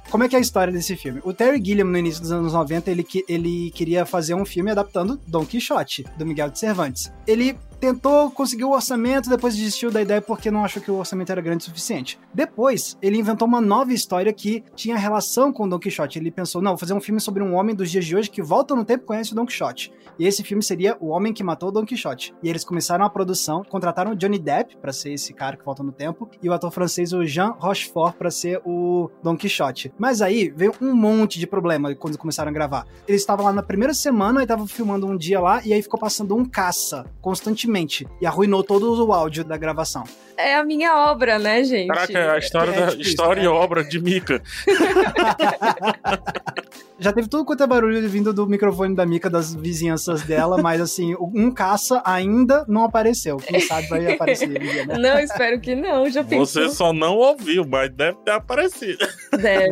[0.09, 1.21] Como é que é a história desse filme?
[1.23, 5.19] O Terry Gilliam, no início dos anos 90, ele, ele queria fazer um filme adaptando
[5.27, 7.11] Don Quixote, do Miguel de Cervantes.
[7.25, 11.31] Ele tentou, conseguiu o orçamento, depois desistiu da ideia porque não achou que o orçamento
[11.31, 12.19] era grande o suficiente.
[12.31, 16.19] Depois, ele inventou uma nova história que tinha relação com Don Quixote.
[16.19, 18.41] Ele pensou, não, vou fazer um filme sobre um homem dos dias de hoje que
[18.41, 19.91] volta no tempo e conhece o Don Quixote.
[20.19, 22.35] E esse filme seria O Homem que Matou o Don Quixote.
[22.43, 25.83] E eles começaram a produção, contrataram o Johnny Depp para ser esse cara que volta
[25.83, 29.93] no tempo e o ator francês o Jean Rochefort para ser o Don Quixote.
[29.97, 32.85] Mas aí veio um monte de problema quando começaram a gravar.
[33.07, 35.99] Eles estavam lá na primeira semana e estavam filmando um dia lá e aí ficou
[35.99, 40.03] passando um caça constantemente e arruinou todo o áudio da gravação.
[40.37, 41.87] É a minha obra, né, gente?
[41.87, 44.41] Caraca, é a história, é, da, tipo história isso, e obra de Mika.
[46.97, 50.79] Já teve tudo quanto é barulho vindo do microfone da Mika, das vizinhanças dela, mas
[50.79, 53.37] assim, um caça ainda não apareceu.
[53.37, 54.47] Quem sabe vai aparecer.
[54.47, 54.97] Né?
[54.97, 56.09] Não, espero que não.
[56.09, 56.45] Já pensou?
[56.45, 59.05] Você só não ouviu, mas deve ter aparecido.
[59.31, 59.71] Deve.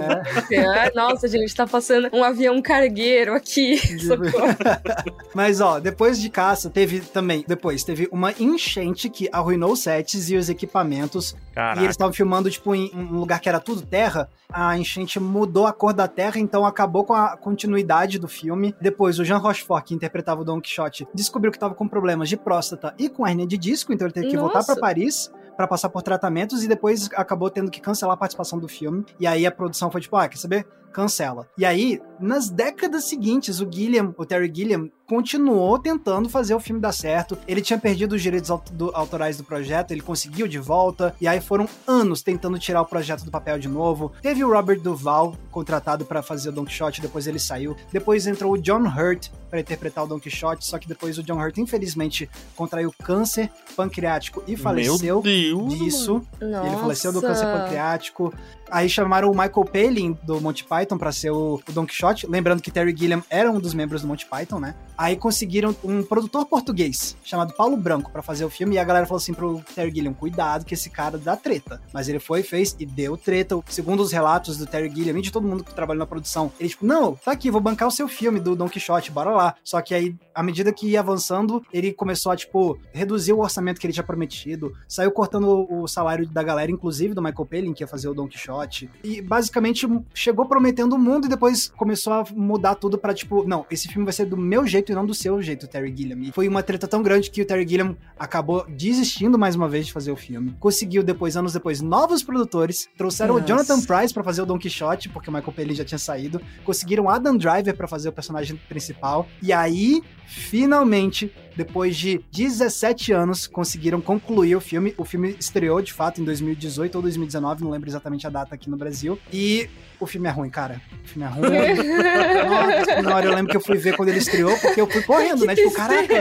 [0.51, 0.91] É.
[0.93, 3.77] nossa, gente, tá passando um avião cargueiro aqui.
[3.99, 4.55] Socorro.
[5.33, 10.29] mas ó, depois de caça, teve também, depois, teve uma enchente que arruinou os sets
[10.29, 11.35] e os equipamentos.
[11.53, 11.79] Caraca.
[11.79, 14.29] E eles estavam filmando, tipo, em um lugar que era tudo terra.
[14.51, 18.73] A enchente mudou a cor da terra, então acabou com a a continuidade do filme.
[18.81, 22.37] Depois, o Jean Rochefort, que interpretava o Don Quixote, descobriu que estava com problemas de
[22.37, 24.53] próstata e com hernia de disco, então ele teve que Nossa.
[24.53, 28.57] voltar para Paris para passar por tratamentos e depois acabou tendo que cancelar a participação
[28.57, 29.05] do filme.
[29.19, 30.65] E aí a produção foi tipo, ah, quer saber?
[30.91, 31.47] Cancela.
[31.57, 36.79] E aí, nas décadas seguintes, o Gilliam, o Terry Gilliam, continuou tentando fazer o filme
[36.79, 37.37] dar certo.
[37.47, 41.67] Ele tinha perdido os direitos autorais do projeto, ele conseguiu de volta, e aí foram
[41.87, 44.11] anos tentando tirar o projeto do papel de novo.
[44.21, 47.75] Teve o Robert Duval contratado para fazer o Don Quixote, depois ele saiu.
[47.91, 51.39] Depois entrou o John Hurt para interpretar o Don Quixote, só que depois o John
[51.41, 56.21] Hurt, infelizmente, contraiu câncer pancreático e faleceu disso.
[56.39, 56.67] Nossa.
[56.67, 58.31] Ele faleceu do câncer pancreático.
[58.71, 62.71] Aí chamaram o Michael Palin do Monty Python para ser o, Don Quixote, lembrando que
[62.71, 64.75] Terry Gilliam era um dos membros do Monty Python, né?
[64.97, 69.05] Aí conseguiram um produtor português chamado Paulo Branco para fazer o filme e a galera
[69.05, 71.81] falou assim pro Terry Gilliam: cuidado que esse cara dá treta.
[71.93, 73.59] Mas ele foi, fez e deu treta.
[73.67, 76.69] Segundo os relatos do Terry Gilliam e de todo mundo que trabalhou na produção, ele
[76.69, 79.55] tipo: não, tá aqui, vou bancar o seu filme do Don Quixote, bora lá.
[79.63, 83.79] Só que aí, à medida que ia avançando, ele começou a, tipo, reduzir o orçamento
[83.79, 87.83] que ele tinha prometido, saiu cortando o salário da galera, inclusive do Michael Palin, que
[87.83, 88.58] ia fazer o Don Quixote.
[89.03, 93.65] E basicamente chegou prometendo o mundo e depois começou a mudar tudo para tipo, não,
[93.69, 96.19] esse filme vai ser do meu jeito e não do seu jeito, Terry Gilliam.
[96.21, 99.87] E foi uma treta tão grande que o Terry Gilliam acabou desistindo mais uma vez
[99.87, 100.55] de fazer o filme.
[100.59, 103.45] Conseguiu depois, anos depois, novos produtores, trouxeram Nossa.
[103.45, 106.41] o Jonathan Price para fazer o Don Quixote, porque o Michael Palin já tinha saído,
[106.63, 109.27] conseguiram Adam Driver para fazer o personagem principal.
[109.41, 114.93] E aí, finalmente, depois de 17 anos, conseguiram concluir o filme.
[114.97, 118.69] O filme estreou, de fato, em 2018 ou 2019, não lembro exatamente a data aqui
[118.69, 119.19] no Brasil.
[119.31, 119.69] E
[119.99, 120.81] o filme é ruim, cara.
[121.03, 121.49] O filme é ruim.
[122.49, 125.01] Nossa, na hora eu lembro que eu fui ver quando ele estreou, porque eu fui
[125.01, 125.55] correndo, né?
[125.55, 126.15] Tipo, caraca.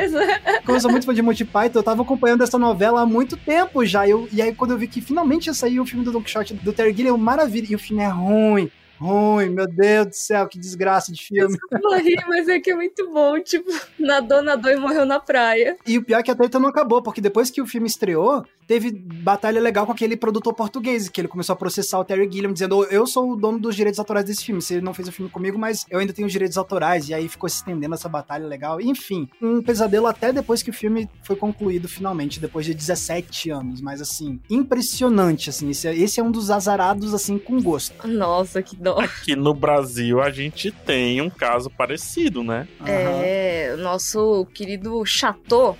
[0.65, 3.37] Como eu sou muito fã de Monty Python, eu tava acompanhando essa novela há muito
[3.37, 4.09] tempo já.
[4.09, 6.55] Eu, e aí, quando eu vi que finalmente ia sair o filme do Don Quixote
[6.55, 7.69] do Terry Gilliam, maravilha.
[7.71, 8.71] E o filme é ruim
[9.01, 11.57] ruim, meu Deus do céu, que desgraça de filme.
[11.71, 15.77] Eu morri, mas é que é muito bom, tipo, nadou, nadou e morreu na praia.
[15.87, 18.45] E o pior é que a treta não acabou, porque depois que o filme estreou,
[18.69, 22.53] teve batalha legal com aquele produtor português, que ele começou a processar o Terry Gilliam,
[22.53, 25.31] dizendo, eu sou o dono dos direitos autorais desse filme, você não fez o filme
[25.31, 28.47] comigo, mas eu ainda tenho os direitos autorais, e aí ficou se estendendo essa batalha
[28.47, 28.79] legal.
[28.79, 33.81] Enfim, um pesadelo até depois que o filme foi concluído finalmente, depois de 17 anos,
[33.81, 38.07] mas assim, impressionante, assim, esse, é, esse é um dos azarados, assim, com gosto.
[38.07, 38.99] Nossa, que dó.
[39.01, 42.69] Aqui no Brasil a gente tem um caso parecido, né?
[42.85, 45.75] É, o nosso querido Chateau.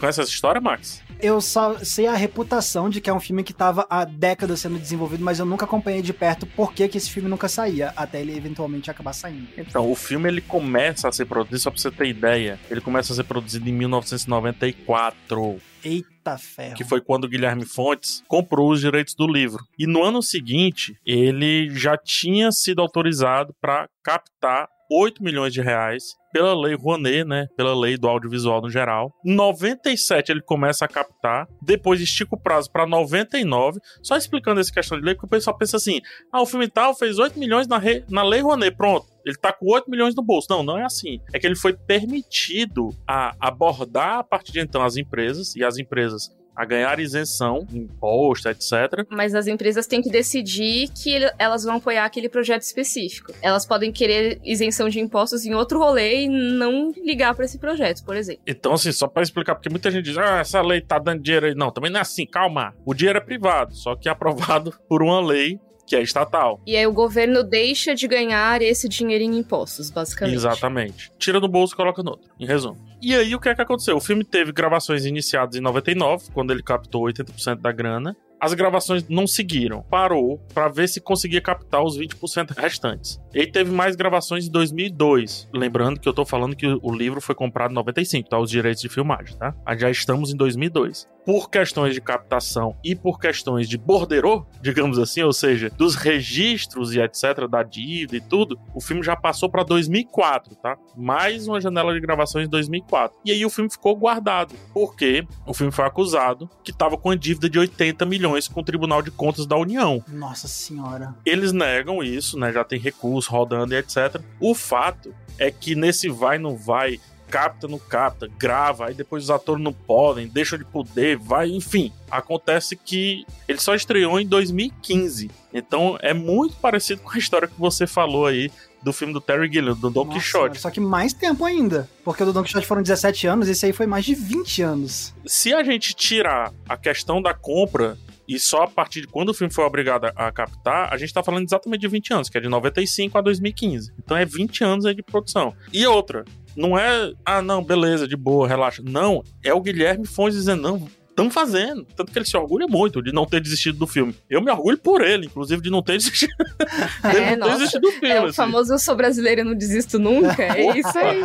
[0.00, 1.02] Conhece essa história, Max?
[1.22, 4.78] Eu só sei a reputação de que é um filme que estava há décadas sendo
[4.78, 8.20] desenvolvido, mas eu nunca acompanhei de perto por que, que esse filme nunca saía, até
[8.20, 9.46] ele eventualmente acabar saindo.
[9.56, 13.12] Então, o filme ele começa a ser produzido, só pra você ter ideia, ele começa
[13.12, 15.60] a ser produzido em 1994.
[15.84, 16.74] Eita ferro.
[16.74, 19.64] Que foi quando Guilherme Fontes comprou os direitos do livro.
[19.78, 26.16] E no ano seguinte, ele já tinha sido autorizado para captar 8 milhões de reais
[26.32, 27.46] pela lei Rouanet, né?
[27.56, 29.12] Pela lei do audiovisual no geral.
[29.24, 33.78] 97 ele começa a captar, depois estica o prazo para 99.
[34.02, 36.00] Só explicando essa questão de lei, porque o pessoal pensa assim:
[36.32, 38.04] ah, o filme tal fez 8 milhões na, re...
[38.08, 39.06] na lei Rouanet, pronto.
[39.24, 40.48] Ele tá com 8 milhões no bolso.
[40.50, 41.20] Não, não é assim.
[41.32, 45.78] É que ele foi permitido a abordar a partir de então as empresas, e as
[45.78, 49.06] empresas a ganhar isenção, imposto, etc.
[49.10, 53.32] Mas as empresas têm que decidir que elas vão apoiar aquele projeto específico.
[53.40, 58.04] Elas podem querer isenção de impostos em outro rolê e não ligar para esse projeto,
[58.04, 58.42] por exemplo.
[58.46, 61.46] Então, assim, só para explicar, porque muita gente diz, ah, essa lei tá dando dinheiro
[61.46, 61.54] aí.
[61.54, 62.74] Não, também não é assim, calma.
[62.84, 65.58] O dinheiro é privado, só que é aprovado por uma lei
[65.92, 66.58] que é estatal.
[66.66, 70.36] E aí o governo deixa de ganhar esse dinheiro em impostos, basicamente.
[70.36, 71.12] Exatamente.
[71.18, 72.78] Tira do bolso e coloca no outro, em resumo.
[73.02, 73.96] E aí o que é que aconteceu?
[73.96, 78.16] O filme teve gravações iniciadas em 99, quando ele captou 80% da grana.
[78.42, 79.82] As gravações não seguiram.
[79.82, 83.20] Parou para ver se conseguia captar os 20% restantes.
[83.32, 85.48] Ele teve mais gravações em 2002.
[85.54, 88.40] Lembrando que eu tô falando que o livro foi comprado em 95, tá?
[88.40, 89.54] Os direitos de filmagem, tá?
[89.78, 95.22] Já estamos em 2002 por questões de captação e por questões de borderô, digamos assim,
[95.22, 99.62] ou seja, dos registros e etc, da dívida e tudo, o filme já passou para
[99.62, 100.76] 2004, tá?
[100.96, 103.16] Mais uma janela de gravações em 2004.
[103.24, 107.16] E aí o filme ficou guardado, porque o filme foi acusado que estava com uma
[107.16, 110.02] dívida de 80 milhões com o Tribunal de Contas da União.
[110.08, 111.14] Nossa senhora.
[111.24, 112.52] Eles negam isso, né?
[112.52, 114.20] Já tem recurso rodando e etc.
[114.40, 117.00] O fato é que nesse vai não vai
[117.32, 121.90] capta, não capta, grava, aí depois os atores não podem, deixa de poder, vai, enfim.
[122.10, 125.30] Acontece que ele só estreou em 2015.
[125.52, 128.50] Então é muito parecido com a história que você falou aí
[128.82, 130.60] do filme do Terry Gilliam, do Don Nossa, Quixote.
[130.60, 131.88] Só que mais tempo ainda.
[132.04, 135.14] Porque o do Don Quixote foram 17 anos, esse aí foi mais de 20 anos.
[135.24, 139.34] Se a gente tirar a questão da compra E só a partir de quando o
[139.34, 142.38] filme foi obrigado a, a captar, a gente tá falando exatamente de 20 anos, que
[142.38, 143.92] é de 95 a 2015.
[143.98, 145.54] Então é 20 anos aí de produção.
[145.72, 146.24] E outra,
[146.56, 148.82] não é, ah, não, beleza, de boa, relaxa.
[148.84, 151.84] Não, é o Guilherme Fontes dizendo, não, estão fazendo.
[151.96, 154.14] Tanto que ele se orgulha muito de não ter desistido do filme.
[154.28, 156.32] Eu me orgulho por ele, inclusive, de não ter desistido,
[157.04, 158.08] é, não ter desistido do filme.
[158.08, 158.34] É o assim.
[158.34, 160.42] famoso eu sou brasileiro e não desisto nunca.
[160.52, 161.22] É isso aí.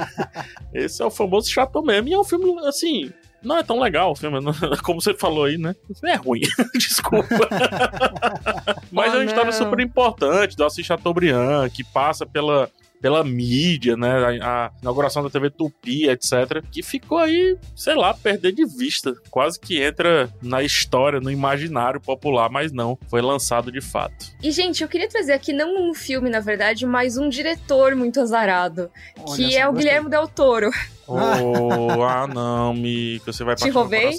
[0.74, 2.08] Esse é o famoso chato mesmo.
[2.08, 3.12] E é um filme, assim,
[3.44, 4.40] não é tão legal o filme,
[4.84, 5.76] como você falou aí, né?
[6.06, 6.42] É ruim,
[6.76, 7.28] desculpa.
[8.92, 12.70] Mas oh, é uma história super importante do Assis Chateaubriand, que passa pela
[13.02, 14.40] pela mídia, né?
[14.42, 16.64] A, a, inauguração da TV Tupi, etc.
[16.72, 19.14] Que ficou aí, sei lá, perder de vista.
[19.30, 24.34] Quase que entra na história, no imaginário popular, mas não, foi lançado de fato.
[24.42, 28.20] E, gente, eu queria trazer aqui não um filme, na verdade, mas um diretor muito
[28.20, 29.90] azarado, Olha que é o gostei.
[29.90, 30.72] Guilherme Del Toro.
[31.08, 34.12] Oh, ah, não, Mika, você vai partir Te roubei?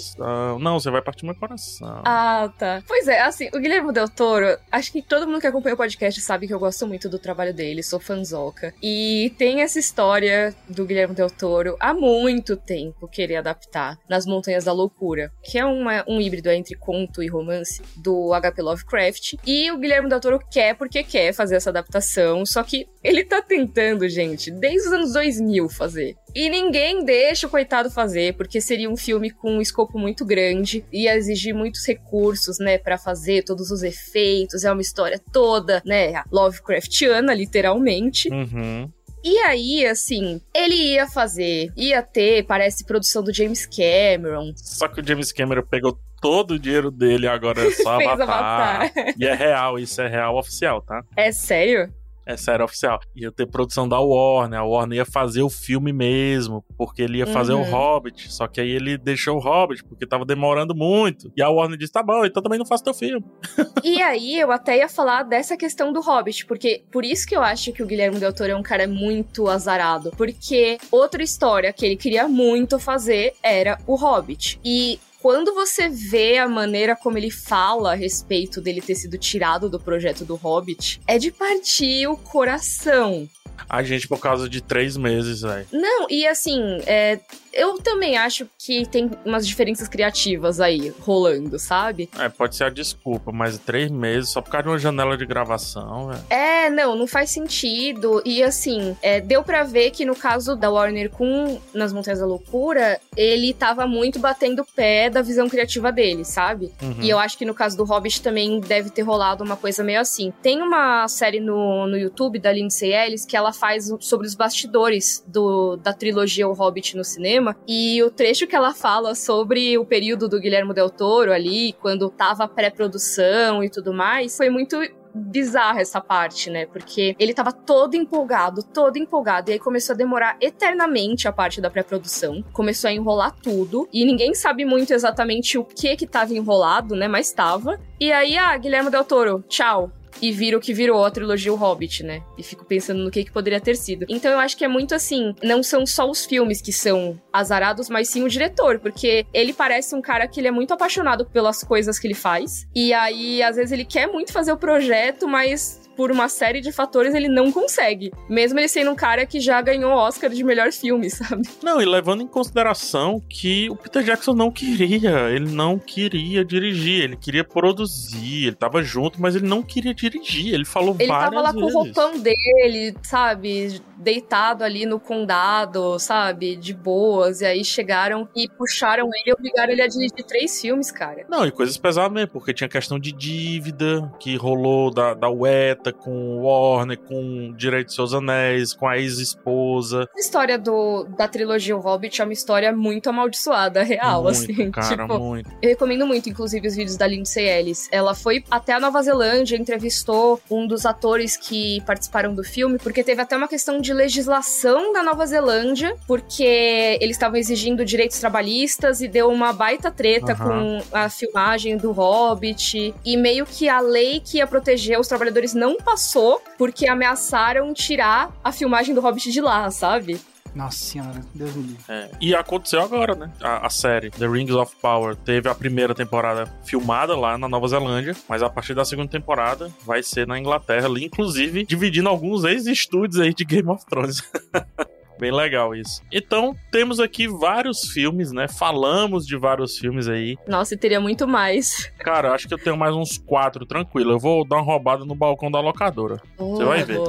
[0.59, 2.01] Não, você vai partir meu coração.
[2.05, 2.81] Ah, tá.
[2.87, 6.19] Pois é, assim, o Guilherme Del Toro, acho que todo mundo que acompanha o podcast
[6.21, 8.73] sabe que eu gosto muito do trabalho dele, sou fanzoca.
[8.81, 14.65] E tem essa história do Guilherme Del Toro há muito tempo querer adaptar Nas Montanhas
[14.65, 19.33] da Loucura, que é uma, um híbrido entre conto e romance do HP Lovecraft.
[19.45, 23.41] E o Guilherme Del Toro quer porque quer fazer essa adaptação, só que ele tá
[23.41, 26.15] tentando, gente, desde os anos 2000 fazer.
[26.35, 30.85] E ninguém deixa o coitado fazer, porque seria um filme com um escopo muito grande,
[30.91, 36.23] ia exigir muitos recursos, né, para fazer todos os efeitos, é uma história toda, né,
[36.31, 38.29] Lovecraftiana, literalmente.
[38.29, 38.89] Uhum.
[39.23, 44.53] E aí, assim, ele ia fazer, ia ter, parece, produção do James Cameron.
[44.55, 48.81] Só que o James Cameron pegou todo o dinheiro dele agora é só Fez Avatar.
[48.81, 49.13] Avatar.
[49.17, 51.03] E é real, isso é real oficial, tá?
[51.15, 51.91] É sério?
[52.29, 52.99] É série oficial.
[53.15, 54.59] Ia ter produção da Warner.
[54.59, 57.61] A Warner ia fazer o filme mesmo, porque ele ia fazer uhum.
[57.61, 58.31] o Hobbit.
[58.31, 61.31] Só que aí ele deixou o Hobbit, porque tava demorando muito.
[61.35, 63.25] E a Warner disse: tá bom, então também não faço teu filme.
[63.81, 67.41] E aí eu até ia falar dessa questão do Hobbit, porque por isso que eu
[67.41, 70.11] acho que o Guilherme Del Toro é um cara muito azarado.
[70.15, 74.59] Porque outra história que ele queria muito fazer era o Hobbit.
[74.63, 79.69] E quando você vê a maneira como ele fala a respeito dele ter sido tirado
[79.69, 83.27] do projeto do Hobbit, é de partir o coração.
[83.67, 85.67] A gente, por causa de três meses, velho.
[85.71, 87.19] Não, e assim, é,
[87.53, 92.09] eu também acho que tem umas diferenças criativas aí rolando, sabe?
[92.17, 95.25] É, pode ser a desculpa, mas três meses só por causa de uma janela de
[95.25, 96.23] gravação, velho.
[96.29, 98.21] É, não, não faz sentido.
[98.25, 102.25] E assim, é, deu para ver que no caso da Warner com Nas Montanhas da
[102.25, 106.71] Loucura, ele tava muito batendo pé da visão criativa dele, sabe?
[106.81, 107.01] Uhum.
[107.01, 109.99] E eu acho que no caso do Hobbit também deve ter rolado uma coisa meio
[109.99, 110.33] assim.
[110.41, 115.23] Tem uma série no, no YouTube da Lindsay Ellis que ela faz sobre os bastidores
[115.27, 117.55] do, da trilogia O Hobbit no cinema cinema.
[117.67, 122.09] E o trecho que ela fala sobre o período do Guilherme Del Toro ali, quando
[122.09, 124.77] tava pré-produção e tudo mais, foi muito
[125.13, 126.67] bizarra essa parte, né?
[126.67, 129.49] Porque ele tava todo empolgado, todo empolgado.
[129.49, 132.43] E aí começou a demorar eternamente a parte da pré-produção.
[132.53, 133.87] Começou a enrolar tudo.
[133.91, 137.07] E ninguém sabe muito exatamente o que que tava enrolado, né?
[137.07, 137.79] Mas tava.
[137.99, 139.91] E aí, ah, Guilherme Del Toro, tchau
[140.21, 142.21] e vira o que virou a trilogia O Hobbit, né?
[142.37, 144.05] E fico pensando no que, que poderia ter sido.
[144.09, 147.89] Então eu acho que é muito assim, não são só os filmes que são azarados,
[147.89, 151.63] mas sim o diretor, porque ele parece um cara que ele é muito apaixonado pelas
[151.63, 152.67] coisas que ele faz.
[152.75, 156.71] E aí, às vezes, ele quer muito fazer o projeto, mas por uma série de
[156.71, 158.09] fatores, ele não consegue.
[158.29, 161.41] Mesmo ele sendo um cara que já ganhou Oscar de melhor filme, sabe?
[161.61, 167.03] Não, e levando em consideração que o Peter Jackson não queria, ele não queria dirigir,
[167.03, 171.31] ele queria produzir, ele tava junto, mas ele não queria dirigir, ele falou ele várias
[171.31, 171.35] vezes.
[171.35, 171.73] Ele tava lá vezes.
[171.73, 173.81] com o roupão dele, sabe?
[173.97, 176.55] Deitado ali no condado, sabe?
[176.55, 180.91] De boas, e aí chegaram e puxaram ele e obrigaram ele a dirigir três filmes,
[180.91, 181.25] cara.
[181.27, 185.88] Não, e coisas pesadas mesmo, porque tinha questão de dívida que rolou da, da UETA,
[185.93, 190.07] com Warner, com Direito de Seus Anéis, com a ex-esposa.
[190.15, 194.71] A história do, da trilogia O Hobbit é uma história muito amaldiçoada, real, muito, assim.
[194.71, 195.49] Cara, tipo, muito.
[195.61, 197.87] Eu recomendo muito, inclusive, os vídeos da Lindsay Ellis.
[197.91, 203.03] Ela foi até a Nova Zelândia, entrevistou um dos atores que participaram do filme, porque
[203.03, 209.01] teve até uma questão de legislação da Nova Zelândia, porque eles estavam exigindo direitos trabalhistas
[209.01, 210.79] e deu uma baita treta uhum.
[210.79, 212.93] com a filmagem do Hobbit.
[213.05, 218.31] E meio que a lei que ia proteger os trabalhadores não passou porque ameaçaram tirar
[218.43, 220.19] a filmagem do Hobbit de lá, sabe?
[220.55, 221.83] Nossa senhora, Deus me livre.
[221.87, 223.31] É, e aconteceu agora, né?
[223.39, 227.67] A, a, série The Rings of Power teve a primeira temporada filmada lá na Nova
[227.67, 232.43] Zelândia, mas a partir da segunda temporada vai ser na Inglaterra, ali, inclusive dividindo alguns
[232.43, 234.23] ex-estúdios aí de Game of Thrones.
[235.19, 236.01] Bem legal isso.
[236.11, 238.47] Então, temos aqui vários filmes, né?
[238.47, 240.37] Falamos de vários filmes aí.
[240.47, 241.91] Nossa, e teria muito mais.
[241.99, 244.13] Cara, acho que eu tenho mais uns quatro, tranquilo.
[244.13, 246.21] Eu vou dar uma roubada no balcão da locadora.
[246.37, 246.99] Você vai ver.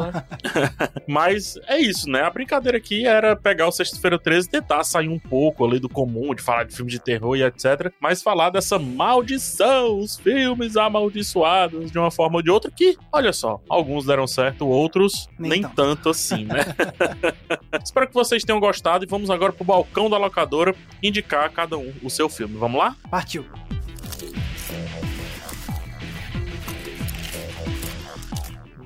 [1.06, 2.22] Mas é isso, né?
[2.22, 5.88] A brincadeira aqui era pegar o Sexta-feira 13 e tentar sair um pouco ali do
[5.88, 7.92] comum, de falar de filme de terror e etc.
[8.00, 13.32] Mas falar dessa maldição, os filmes amaldiçoados de uma forma ou de outra, que, olha
[13.32, 16.64] só, alguns deram certo, outros nem, nem tanto assim, né?
[18.00, 21.76] Espero que vocês tenham gostado e vamos agora pro balcão da locadora indicar a cada
[21.76, 22.56] um o seu filme.
[22.56, 22.96] Vamos lá?
[23.10, 23.44] Partiu.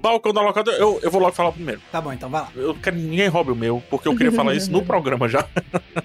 [0.05, 1.81] Balcão da locadora, eu, eu vou logo falar primeiro.
[1.91, 2.51] Tá bom, então vai lá.
[2.55, 5.49] Eu quero ninguém roube o meu, porque eu queria falar isso no programa já.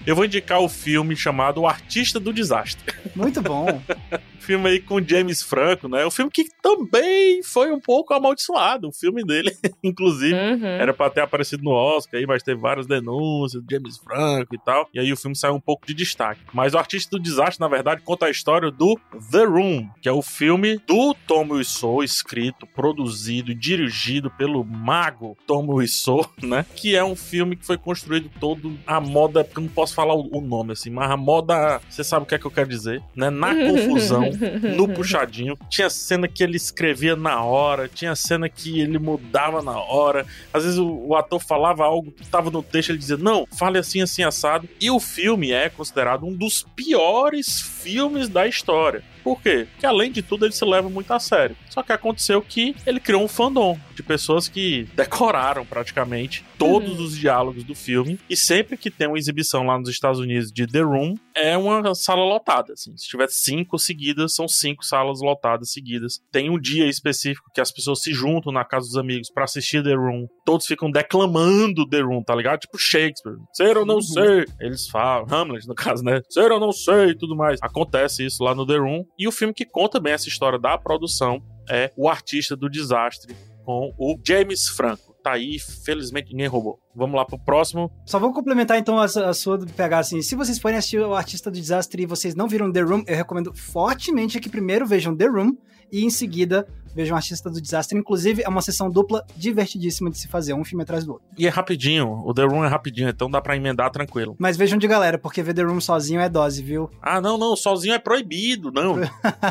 [0.08, 2.82] eu vou indicar o filme chamado O Artista do Desastre.
[3.14, 3.82] Muito bom.
[4.39, 6.04] filme aí com James Franco, né?
[6.06, 10.34] O filme que também foi um pouco amaldiçoado, o filme dele, inclusive.
[10.34, 10.66] Uhum.
[10.66, 14.58] Era pra ter aparecido no Oscar aí, mas teve várias denúncias de James Franco e
[14.58, 14.89] tal.
[14.91, 16.41] E aí o filme saiu um pouco de destaque.
[16.52, 19.00] Mas o Artista do Desastre, na verdade, conta a história do
[19.32, 23.89] The Room, que é o filme do Tom Wiseau, escrito, produzido e dirigido
[24.32, 26.66] pelo mago Tom Wiseau, né?
[26.76, 30.14] Que é um filme que foi construído todo a moda, porque eu não posso falar
[30.14, 33.02] o nome assim, mas a moda, você sabe o que é que eu quero dizer,
[33.16, 33.30] né?
[33.30, 34.30] Na confusão
[34.76, 35.58] no puxadinho.
[35.70, 40.26] Tinha cena que ele escrevia na hora, tinha cena que ele mudava na hora.
[40.54, 43.78] Às vezes o, o ator falava algo que estava no texto, ele dizia, não, fale
[43.78, 44.68] assim, assim, assado.
[44.80, 49.04] E o filme é considerado um dos piores filmes da história.
[49.24, 49.67] Por quê?
[49.72, 51.55] Porque além de tudo ele se leva muito a sério.
[51.70, 57.05] Só que aconteceu que ele criou um fandom de pessoas que decoraram praticamente todos uhum.
[57.05, 58.20] os diálogos do filme.
[58.30, 61.94] E sempre que tem uma exibição lá nos Estados Unidos de The Room, é uma
[61.96, 62.74] sala lotada.
[62.74, 62.96] Assim.
[62.98, 66.20] Se tiver cinco seguidas, são cinco salas lotadas seguidas.
[66.32, 69.84] Tem um dia específico que as pessoas se juntam na casa dos amigos para assistir
[69.84, 70.28] The Room.
[70.46, 72.60] Todos ficam declamando The Room, tá ligado?
[72.60, 73.38] Tipo Shakespeare.
[73.54, 74.02] Ser ou não uhum.
[74.02, 74.50] ser.
[74.60, 76.22] Eles falam, Hamlet no caso, né?
[76.30, 77.60] Ser ou não sei e tudo mais.
[77.62, 79.06] Acontece isso lá no The Room.
[79.18, 83.36] E o filme que conta bem essa história da produção é O Artista do Desastre,
[83.64, 85.09] com o James Franco.
[85.30, 86.80] Tá aí, felizmente ninguém roubou.
[86.95, 87.91] Vamos lá pro próximo.
[88.03, 90.23] Só vou complementar então a, a sua pegar assim.
[90.23, 93.15] Se vocês forem assistir o Artista do Desastre e vocês não viram The Room, eu
[93.15, 95.55] recomendo fortemente que primeiro vejam The Room
[95.91, 97.95] e em seguida vejam Artista do Desastre.
[97.95, 101.27] Inclusive, é uma sessão dupla divertidíssima de se fazer, um filme atrás do outro.
[101.38, 104.36] E é rapidinho, o The Room é rapidinho, então dá pra emendar tranquilo.
[104.39, 106.89] Mas vejam de galera, porque ver The Room sozinho é dose, viu?
[107.03, 108.95] Ah, não, não, sozinho é proibido, não.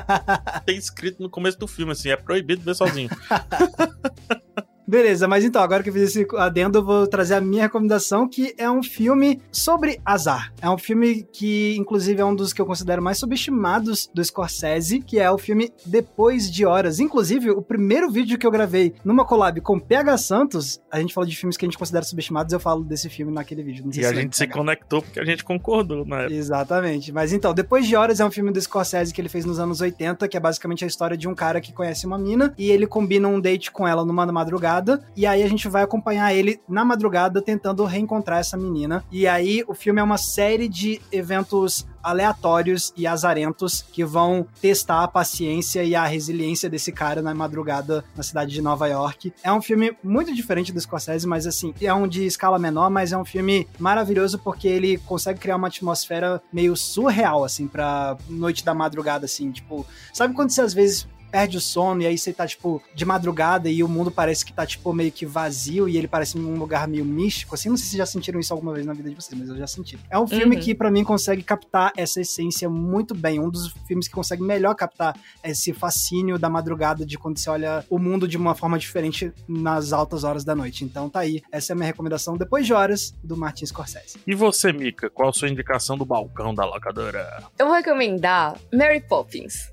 [0.67, 3.11] Tem escrito no começo do filme assim, é proibido ver sozinho.
[4.89, 8.27] Beleza, mas então, agora que eu fiz esse adendo, eu vou trazer a minha recomendação,
[8.27, 10.51] que é um filme sobre azar.
[10.63, 15.01] É um filme que, inclusive, é um dos que eu considero mais subestimados do Scorsese,
[15.01, 17.01] que é o filme Depois de Horas.
[17.01, 21.29] Inclusive, o primeiro vídeo que eu gravei numa collab com PH Santos, a gente falou
[21.29, 23.85] de filmes que a gente considera subestimados, eu falo desse filme naquele vídeo.
[23.95, 26.29] e a gente se conectou porque a gente concordou, né?
[26.31, 27.13] Exatamente.
[27.13, 29.83] Mas então, Depois de Horas é um filme do Scorsese que ele fez nos anos
[29.83, 32.87] 80, que é basicamente a história de um cara que conhece uma mina e ele
[32.87, 36.61] combina um date com ela numa madrugada madrugada, e aí a gente vai acompanhar ele
[36.69, 39.05] na madrugada tentando reencontrar essa menina.
[39.11, 45.03] E aí o filme é uma série de eventos aleatórios e azarentos que vão testar
[45.03, 49.33] a paciência e a resiliência desse cara na madrugada na cidade de Nova York.
[49.43, 53.13] É um filme muito diferente do Scorsese, mas assim, é um de escala menor, mas
[53.13, 58.65] é um filme maravilhoso porque ele consegue criar uma atmosfera meio surreal, assim, pra noite
[58.65, 62.33] da madrugada, assim, tipo, sabe quando você às vezes perde o sono e aí você
[62.33, 65.97] tá, tipo, de madrugada e o mundo parece que tá, tipo, meio que vazio e
[65.97, 67.69] ele parece um lugar meio místico, assim.
[67.69, 69.67] Não sei se já sentiram isso alguma vez na vida de vocês, mas eu já
[69.67, 69.99] senti.
[70.11, 70.63] É um filme uhum.
[70.63, 73.41] que, para mim, consegue captar essa essência muito bem.
[73.41, 77.85] Um dos filmes que consegue melhor captar esse fascínio da madrugada de quando você olha
[77.89, 80.85] o mundo de uma forma diferente nas altas horas da noite.
[80.85, 81.43] Então tá aí.
[81.53, 84.19] Essa é a minha recomendação depois de horas do Martin Scorsese.
[84.27, 87.45] E você, Mika, qual a sua indicação do balcão da locadora?
[87.59, 89.71] Eu vou recomendar Mary Poppins.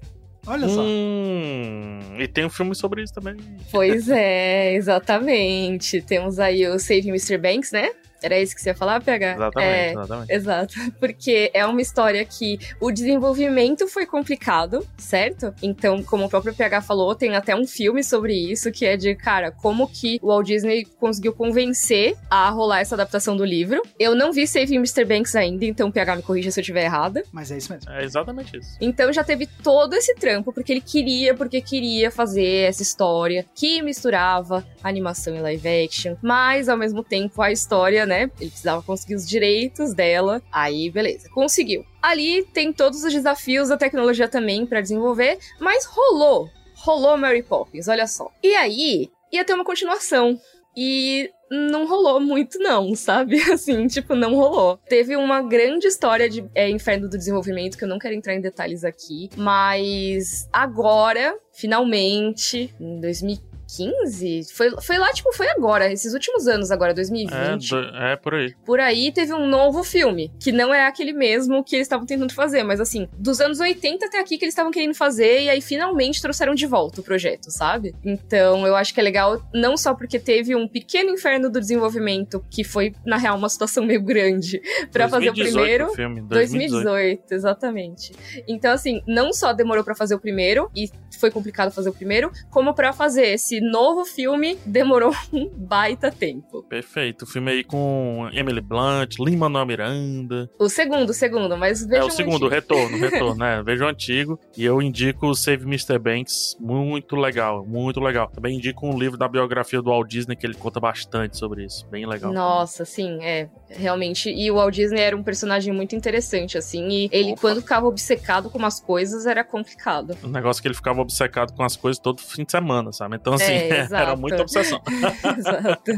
[0.47, 0.81] Olha só.
[0.81, 3.35] Hum, e tem um filme sobre isso também.
[3.71, 6.01] Pois é, exatamente.
[6.01, 7.37] Temos aí o Saving Mr.
[7.37, 7.89] Banks, né?
[8.21, 9.33] Era isso que você ia falar, PH?
[9.33, 10.33] Exatamente, é, exatamente.
[10.33, 10.75] Exato.
[10.99, 15.53] Porque é uma história que o desenvolvimento foi complicado, certo?
[15.61, 19.15] Então, como o próprio PH falou, tem até um filme sobre isso, que é de,
[19.15, 23.81] cara, como que o Walt Disney conseguiu convencer a rolar essa adaptação do livro.
[23.99, 25.05] Eu não vi Saving Mr.
[25.05, 27.23] Banks ainda, então PH me corrija se eu estiver errada.
[27.31, 27.91] Mas é isso mesmo.
[27.91, 28.77] É exatamente isso.
[28.79, 33.81] Então já teve todo esse trampo, porque ele queria, porque queria fazer essa história que
[33.81, 38.31] misturava animação e live action, mas ao mesmo tempo a história, né?
[38.39, 40.41] Ele precisava conseguir os direitos dela.
[40.51, 41.85] Aí, beleza, conseguiu.
[42.01, 46.49] Ali tem todos os desafios da tecnologia também para desenvolver, mas rolou.
[46.75, 48.31] Rolou Mary Poppins, olha só.
[48.43, 50.39] E aí, ia ter uma continuação.
[50.77, 53.39] E não rolou muito, não, sabe?
[53.51, 54.77] Assim, tipo, não rolou.
[54.89, 58.41] Teve uma grande história de é, Inferno do Desenvolvimento, que eu não quero entrar em
[58.41, 64.53] detalhes aqui, mas agora, finalmente, em 2015, 2015?
[64.53, 67.73] Foi, foi lá, tipo, foi agora, esses últimos anos agora, 2020.
[67.73, 68.53] É, é, por aí.
[68.65, 72.33] Por aí teve um novo filme, que não é aquele mesmo que eles estavam tentando
[72.33, 75.61] fazer, mas assim, dos anos 80 até aqui que eles estavam querendo fazer, e aí
[75.61, 77.93] finalmente trouxeram de volta o projeto, sabe?
[78.03, 82.45] Então eu acho que é legal, não só porque teve um pequeno inferno do desenvolvimento,
[82.49, 84.61] que foi, na real, uma situação meio grande
[84.91, 85.87] para fazer o primeiro.
[85.87, 86.83] O filme, 2018.
[86.85, 88.13] 2018, exatamente.
[88.47, 90.89] Então, assim, não só demorou para fazer o primeiro, e
[91.19, 96.63] foi complicado fazer o primeiro, como para fazer esse novo filme demorou um baita tempo.
[96.63, 97.23] Perfeito.
[97.23, 100.49] O filme aí com Emily Blunt, Lin-Manuel Miranda.
[100.59, 103.61] O segundo, o segundo, mas veja É o segundo, o retorno, o retorno, né?
[103.63, 104.39] Veja o antigo.
[104.57, 105.97] E eu indico o Save Mr.
[105.99, 108.29] Banks, muito legal, muito legal.
[108.29, 111.85] Também indico um livro da biografia do Walt Disney que ele conta bastante sobre isso.
[111.87, 112.31] Bem legal.
[112.31, 114.29] Nossa, sim, é, realmente.
[114.29, 117.41] E o Walt Disney era um personagem muito interessante, assim, e ele, Opa.
[117.41, 120.17] quando ficava obcecado com umas coisas, era complicado.
[120.23, 123.15] O negócio é que ele ficava obcecado com as coisas todo fim de semana, sabe?
[123.15, 124.81] Então, assim, é, era muita obsessão.
[125.37, 125.91] exato.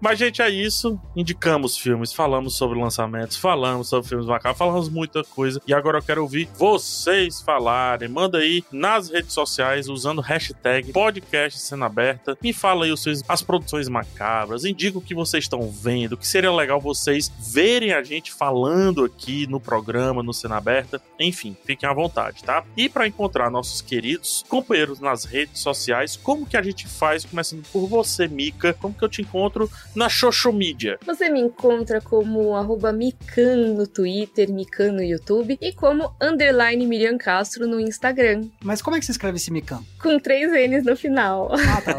[0.00, 1.00] Mas, gente, é isso.
[1.14, 5.60] Indicamos filmes, falamos sobre lançamentos, falamos sobre filmes bacanas, falamos muita coisa.
[5.66, 8.08] E agora eu quero ouvir vocês falarem.
[8.08, 12.36] Manda aí nas redes sociais, usando o hashtag podcast cena aberta.
[12.42, 14.64] Me fala aí os seus, as produções macabras.
[14.64, 19.46] Indica o que vocês estão vendo, que seria legal vocês verem a gente falando aqui
[19.46, 21.00] no programa, no Cena Aberta.
[21.18, 22.64] Enfim, fiquem à vontade, tá?
[22.76, 27.62] E para encontrar nossos queridos companheiros nas redes sociais, como que a gente faz, começando
[27.72, 30.98] por você, Mica, como que eu te encontro na social media?
[31.04, 37.18] Você me encontra como arroba Mican no Twitter, Mican no YouTube e como underline Miriam
[37.18, 38.48] Castro no Instagram.
[38.62, 39.82] Mas como é que se escreve esse Mican?
[40.00, 41.50] Com três N's no final.
[41.52, 41.96] Ah, tá.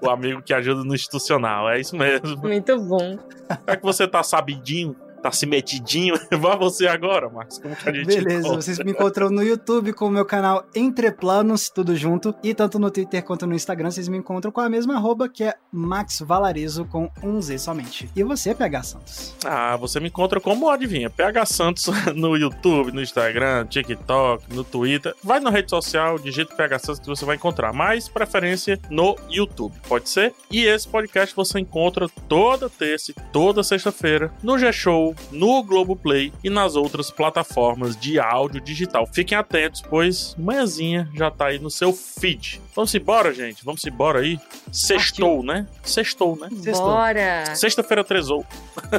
[0.02, 2.36] o amigo que ajuda no institucional, é isso mesmo.
[2.38, 3.18] Muito bom.
[3.66, 7.58] É que você tá sabidinho tá se metidinho, vá você agora, Marcos.
[7.58, 8.62] Como que a gente Beleza, encontra?
[8.62, 12.34] vocês me encontram no YouTube com o meu canal Entre Planos, tudo junto.
[12.42, 15.44] E tanto no Twitter quanto no Instagram, vocês me encontram com a mesma arroba, que
[15.44, 18.10] é Max Valarezo com um Z somente.
[18.14, 19.34] E você, PH Santos?
[19.44, 21.10] Ah, você me encontra como adivinha?
[21.10, 25.14] PH Santos no YouTube, no Instagram, TikTok, no Twitter.
[25.22, 27.72] Vai na rede social, digita PH Santos que você vai encontrar.
[27.72, 30.34] Mais preferência no YouTube, pode ser?
[30.50, 36.50] E esse podcast você encontra toda terça e toda sexta-feira no G-Show no Globoplay e
[36.50, 39.06] nas outras plataformas de áudio digital.
[39.06, 42.60] Fiquem atentos, pois manhãzinha já tá aí no seu feed.
[42.74, 43.64] Vamos embora, gente.
[43.64, 44.38] Vamos embora aí.
[44.72, 45.66] Sextou, né?
[45.82, 46.48] Sextou, né?
[46.62, 46.86] Sextou.
[46.86, 47.54] Bora!
[47.54, 48.44] Sexta-feira trezou.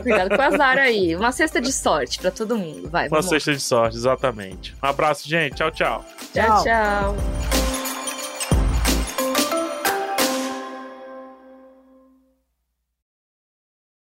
[0.02, 1.16] Cuidado com o azar aí.
[1.16, 2.90] Uma cesta de sorte pra todo mundo.
[2.90, 3.30] Vai, Uma vamos lá.
[3.32, 4.76] cesta de sorte, exatamente.
[4.84, 5.56] Um abraço, gente.
[5.56, 6.06] Tchau, tchau.
[6.34, 6.64] Tchau, Tchau.
[6.64, 7.81] tchau.